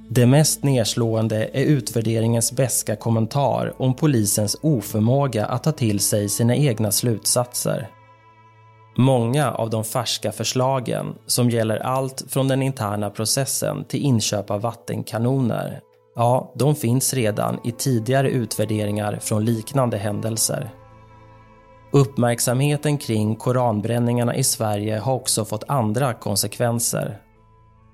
Det 0.09 0.25
mest 0.25 0.63
nedslående 0.63 1.49
är 1.53 1.63
utvärderingens 1.63 2.51
beska 2.51 2.95
kommentar 2.95 3.73
om 3.77 3.93
polisens 3.93 4.57
oförmåga 4.61 5.45
att 5.45 5.63
ta 5.63 5.71
till 5.71 5.99
sig 5.99 6.29
sina 6.29 6.55
egna 6.55 6.91
slutsatser. 6.91 7.89
Många 8.97 9.51
av 9.51 9.69
de 9.69 9.83
färska 9.83 10.31
förslagen, 10.31 11.15
som 11.25 11.49
gäller 11.49 11.77
allt 11.77 12.25
från 12.29 12.47
den 12.47 12.61
interna 12.61 13.09
processen 13.09 13.85
till 13.85 14.01
inköp 14.01 14.51
av 14.51 14.61
vattenkanoner, 14.61 15.79
ja, 16.15 16.53
de 16.55 16.75
finns 16.75 17.13
redan 17.13 17.59
i 17.63 17.71
tidigare 17.71 18.29
utvärderingar 18.29 19.19
från 19.21 19.45
liknande 19.45 19.97
händelser. 19.97 20.69
Uppmärksamheten 21.91 22.97
kring 22.97 23.35
koranbränningarna 23.35 24.35
i 24.35 24.43
Sverige 24.43 24.97
har 24.97 25.13
också 25.13 25.45
fått 25.45 25.63
andra 25.67 26.13
konsekvenser. 26.13 27.21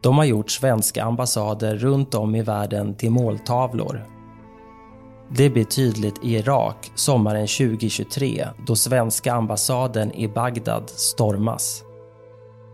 De 0.03 0.17
har 0.17 0.25
gjort 0.25 0.51
svenska 0.51 1.03
ambassader 1.03 1.75
runt 1.75 2.15
om 2.15 2.35
i 2.35 2.41
världen 2.41 2.95
till 2.95 3.11
måltavlor. 3.11 4.05
Det 5.29 5.49
blir 5.49 5.63
tydligt 5.63 6.23
i 6.23 6.35
Irak 6.35 6.91
sommaren 6.95 7.47
2023 7.47 8.47
då 8.67 8.75
svenska 8.75 9.33
ambassaden 9.33 10.11
i 10.11 10.27
Bagdad 10.27 10.89
stormas. 10.89 11.83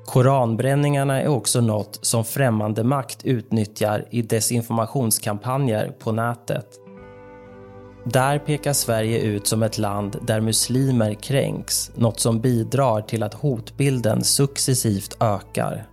Koranbränningarna 0.05 1.21
är 1.21 1.27
också 1.27 1.61
något 1.61 1.99
som 2.01 2.25
främmande 2.25 2.83
makt 2.83 3.25
utnyttjar 3.25 4.05
i 4.11 4.21
desinformationskampanjer 4.21 5.91
på 5.99 6.11
nätet. 6.11 6.67
Där 8.05 8.39
pekar 8.39 8.73
Sverige 8.73 9.19
ut 9.19 9.47
som 9.47 9.63
ett 9.63 9.77
land 9.77 10.17
där 10.21 10.41
muslimer 10.41 11.13
kränks, 11.13 11.91
något 11.95 12.19
som 12.19 12.41
bidrar 12.41 13.01
till 13.01 13.23
att 13.23 13.33
hotbilden 13.33 14.23
successivt 14.23 15.17
ökar. 15.19 15.88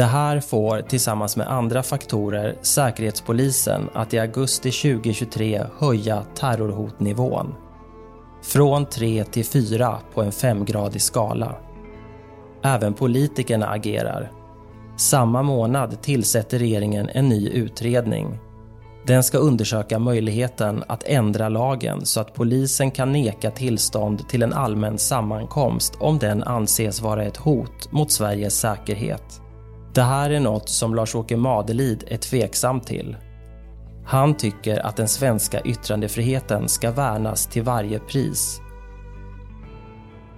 Det 0.00 0.06
här 0.06 0.40
får, 0.40 0.82
tillsammans 0.82 1.36
med 1.36 1.52
andra 1.52 1.82
faktorer, 1.82 2.56
Säkerhetspolisen 2.62 3.88
att 3.94 4.14
i 4.14 4.18
augusti 4.18 4.70
2023 4.70 5.64
höja 5.78 6.22
terrorhotnivån. 6.34 7.54
Från 8.42 8.86
3 8.86 9.24
till 9.24 9.44
4 9.44 9.98
på 10.14 10.22
en 10.22 10.32
femgradig 10.32 11.02
skala. 11.02 11.54
Även 12.62 12.94
politikerna 12.94 13.66
agerar. 13.66 14.32
Samma 14.96 15.42
månad 15.42 16.02
tillsätter 16.02 16.58
regeringen 16.58 17.08
en 17.08 17.28
ny 17.28 17.48
utredning. 17.48 18.38
Den 19.06 19.22
ska 19.22 19.38
undersöka 19.38 19.98
möjligheten 19.98 20.84
att 20.88 21.02
ändra 21.02 21.48
lagen 21.48 22.06
så 22.06 22.20
att 22.20 22.34
polisen 22.34 22.90
kan 22.90 23.12
neka 23.12 23.50
tillstånd 23.50 24.28
till 24.28 24.42
en 24.42 24.52
allmän 24.52 24.98
sammankomst 24.98 25.94
om 26.00 26.18
den 26.18 26.42
anses 26.42 27.00
vara 27.00 27.24
ett 27.24 27.36
hot 27.36 27.92
mot 27.92 28.12
Sveriges 28.12 28.60
säkerhet. 28.60 29.40
Det 29.94 30.02
här 30.02 30.30
är 30.30 30.40
något 30.40 30.68
som 30.68 30.94
Lars-Åke 30.94 31.36
Madelid 31.36 32.04
är 32.08 32.16
tveksam 32.16 32.80
till. 32.80 33.16
Han 34.06 34.34
tycker 34.34 34.86
att 34.86 34.96
den 34.96 35.08
svenska 35.08 35.60
yttrandefriheten 35.60 36.68
ska 36.68 36.90
värnas 36.90 37.46
till 37.46 37.62
varje 37.62 37.98
pris. 37.98 38.60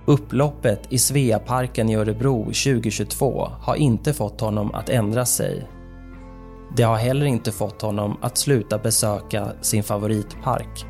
Upploppet 0.04 0.92
i 0.92 0.98
Sveaparken 0.98 1.88
i 1.88 1.96
Örebro 1.96 2.44
2022 2.44 3.48
har 3.60 3.76
inte 3.76 4.12
fått 4.12 4.40
honom 4.40 4.74
att 4.74 4.88
ändra 4.88 5.24
sig. 5.24 5.68
Det 6.76 6.82
har 6.82 6.96
heller 6.96 7.26
inte 7.26 7.52
fått 7.52 7.82
honom 7.82 8.16
att 8.20 8.36
sluta 8.36 8.78
besöka 8.78 9.52
sin 9.60 9.82
favoritpark. 9.82 10.86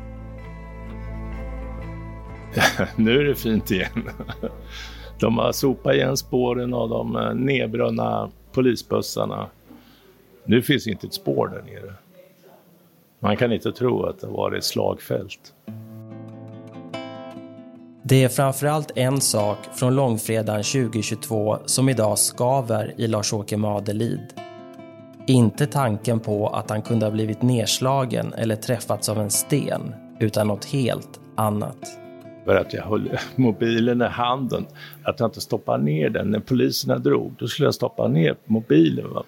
nu 2.95 3.19
är 3.19 3.23
det 3.23 3.35
fint 3.35 3.71
igen. 3.71 4.09
De 5.19 5.37
har 5.37 5.51
sopat 5.51 5.95
igen 5.95 6.17
spåren 6.17 6.73
av 6.73 6.89
de 6.89 7.15
eh, 7.15 7.33
nedbrunna 7.33 8.31
polisbussarna. 8.53 9.49
Nu 10.45 10.61
finns 10.61 10.87
inte 10.87 11.07
ett 11.07 11.13
spår 11.13 11.47
där 11.47 11.61
nere. 11.61 11.93
Man 13.19 13.37
kan 13.37 13.51
inte 13.51 13.71
tro 13.71 14.05
att 14.05 14.19
det 14.19 14.27
var 14.27 14.51
ett 14.51 14.63
slagfält. 14.63 15.53
Det 18.03 18.23
är 18.23 18.29
framförallt 18.29 18.91
en 18.95 19.21
sak 19.21 19.57
från 19.73 19.95
långfredagen 19.95 20.63
2022 20.63 21.57
som 21.65 21.89
idag 21.89 22.19
skaver 22.19 22.93
i 22.97 23.07
Lars-Åke 23.07 23.57
Madelid. 23.57 24.33
Inte 25.27 25.67
tanken 25.67 26.19
på 26.19 26.47
att 26.47 26.69
han 26.69 26.81
kunde 26.81 27.05
ha 27.05 27.11
blivit 27.11 27.41
nedslagen 27.41 28.33
eller 28.33 28.55
träffats 28.55 29.09
av 29.09 29.19
en 29.19 29.29
sten, 29.29 29.95
utan 30.19 30.47
något 30.47 30.65
helt 30.65 31.19
annat 31.35 32.02
för 32.45 32.55
att 32.55 32.73
jag 32.73 32.83
höll 32.83 33.09
mobilen 33.35 34.01
i 34.01 34.05
handen. 34.05 34.65
Att 35.03 35.19
jag 35.19 35.27
inte 35.27 35.41
stoppade 35.41 35.83
ner 35.83 36.09
den. 36.09 36.31
När 36.31 36.39
poliserna 36.39 36.97
drog, 36.97 37.33
då 37.39 37.47
skulle 37.47 37.67
jag 37.67 37.75
stoppa 37.75 38.07
ner 38.07 38.35
mobilen. 38.45 39.13
Va? 39.13 39.23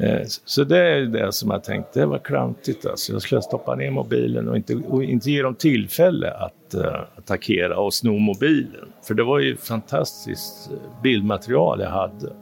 Eh, 0.00 0.22
så 0.44 0.64
det 0.64 0.78
är 0.78 1.00
det 1.00 1.32
som 1.32 1.50
jag 1.50 1.64
tänkte, 1.64 2.00
det 2.00 2.06
var 2.06 2.18
klantigt 2.18 2.86
alltså. 2.86 3.12
Jag 3.12 3.22
skulle 3.22 3.42
stoppa 3.42 3.74
ner 3.74 3.90
mobilen 3.90 4.48
och 4.48 4.56
inte, 4.56 4.74
och 4.74 5.04
inte 5.04 5.30
ge 5.30 5.42
dem 5.42 5.54
tillfälle 5.54 6.30
att 6.30 6.74
uh, 6.74 6.86
attackera 7.16 7.78
och 7.78 7.94
sno 7.94 8.18
mobilen. 8.18 8.88
För 9.02 9.14
det 9.14 9.24
var 9.24 9.38
ju 9.38 9.56
fantastiskt 9.56 10.70
eh, 10.70 11.02
bildmaterial 11.02 11.80
jag 11.80 11.90
hade. 11.90 12.32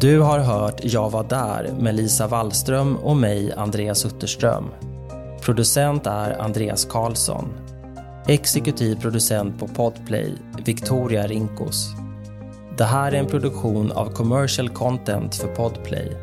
Du 0.00 0.20
har 0.20 0.38
hört 0.38 0.80
Jag 0.82 1.10
var 1.10 1.24
där 1.24 1.72
med 1.80 1.94
Lisa 1.94 2.26
Wallström 2.26 2.96
och 2.96 3.16
mig, 3.16 3.52
Andreas 3.56 4.06
Utterström. 4.06 4.64
Producent 5.46 6.06
är 6.06 6.38
Andreas 6.42 6.84
Karlsson. 6.84 7.52
Exekutiv 8.26 9.00
producent 9.00 9.58
på 9.58 9.68
Podplay, 9.68 10.32
Victoria 10.64 11.26
Rinkos. 11.26 11.88
Det 12.78 12.84
här 12.84 13.12
är 13.12 13.18
en 13.18 13.26
produktion 13.26 13.92
av 13.92 14.12
Commercial 14.12 14.68
Content 14.68 15.34
för 15.34 15.48
Podplay. 15.48 16.16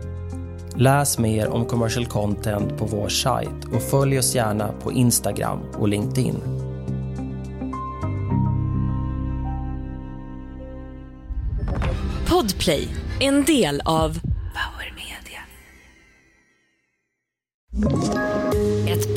Läs 0.76 1.20
mer 1.20 1.50
om 1.50 1.66
commercial 1.66 2.06
content 2.06 2.78
på 2.78 2.86
vår 2.86 3.10
sajt 3.10 3.66
och 3.76 3.82
följ 3.82 4.20
oss 4.20 4.36
gärna 4.36 4.72
på 4.72 4.92
Instagram 4.92 5.60
och 5.78 5.88
LinkedIn. 5.88 6.36
Podplay, 12.30 12.88
en 13.20 13.44
del 13.46 13.82
av 13.86 14.20
Power 14.54 14.94
Media. 14.96 15.42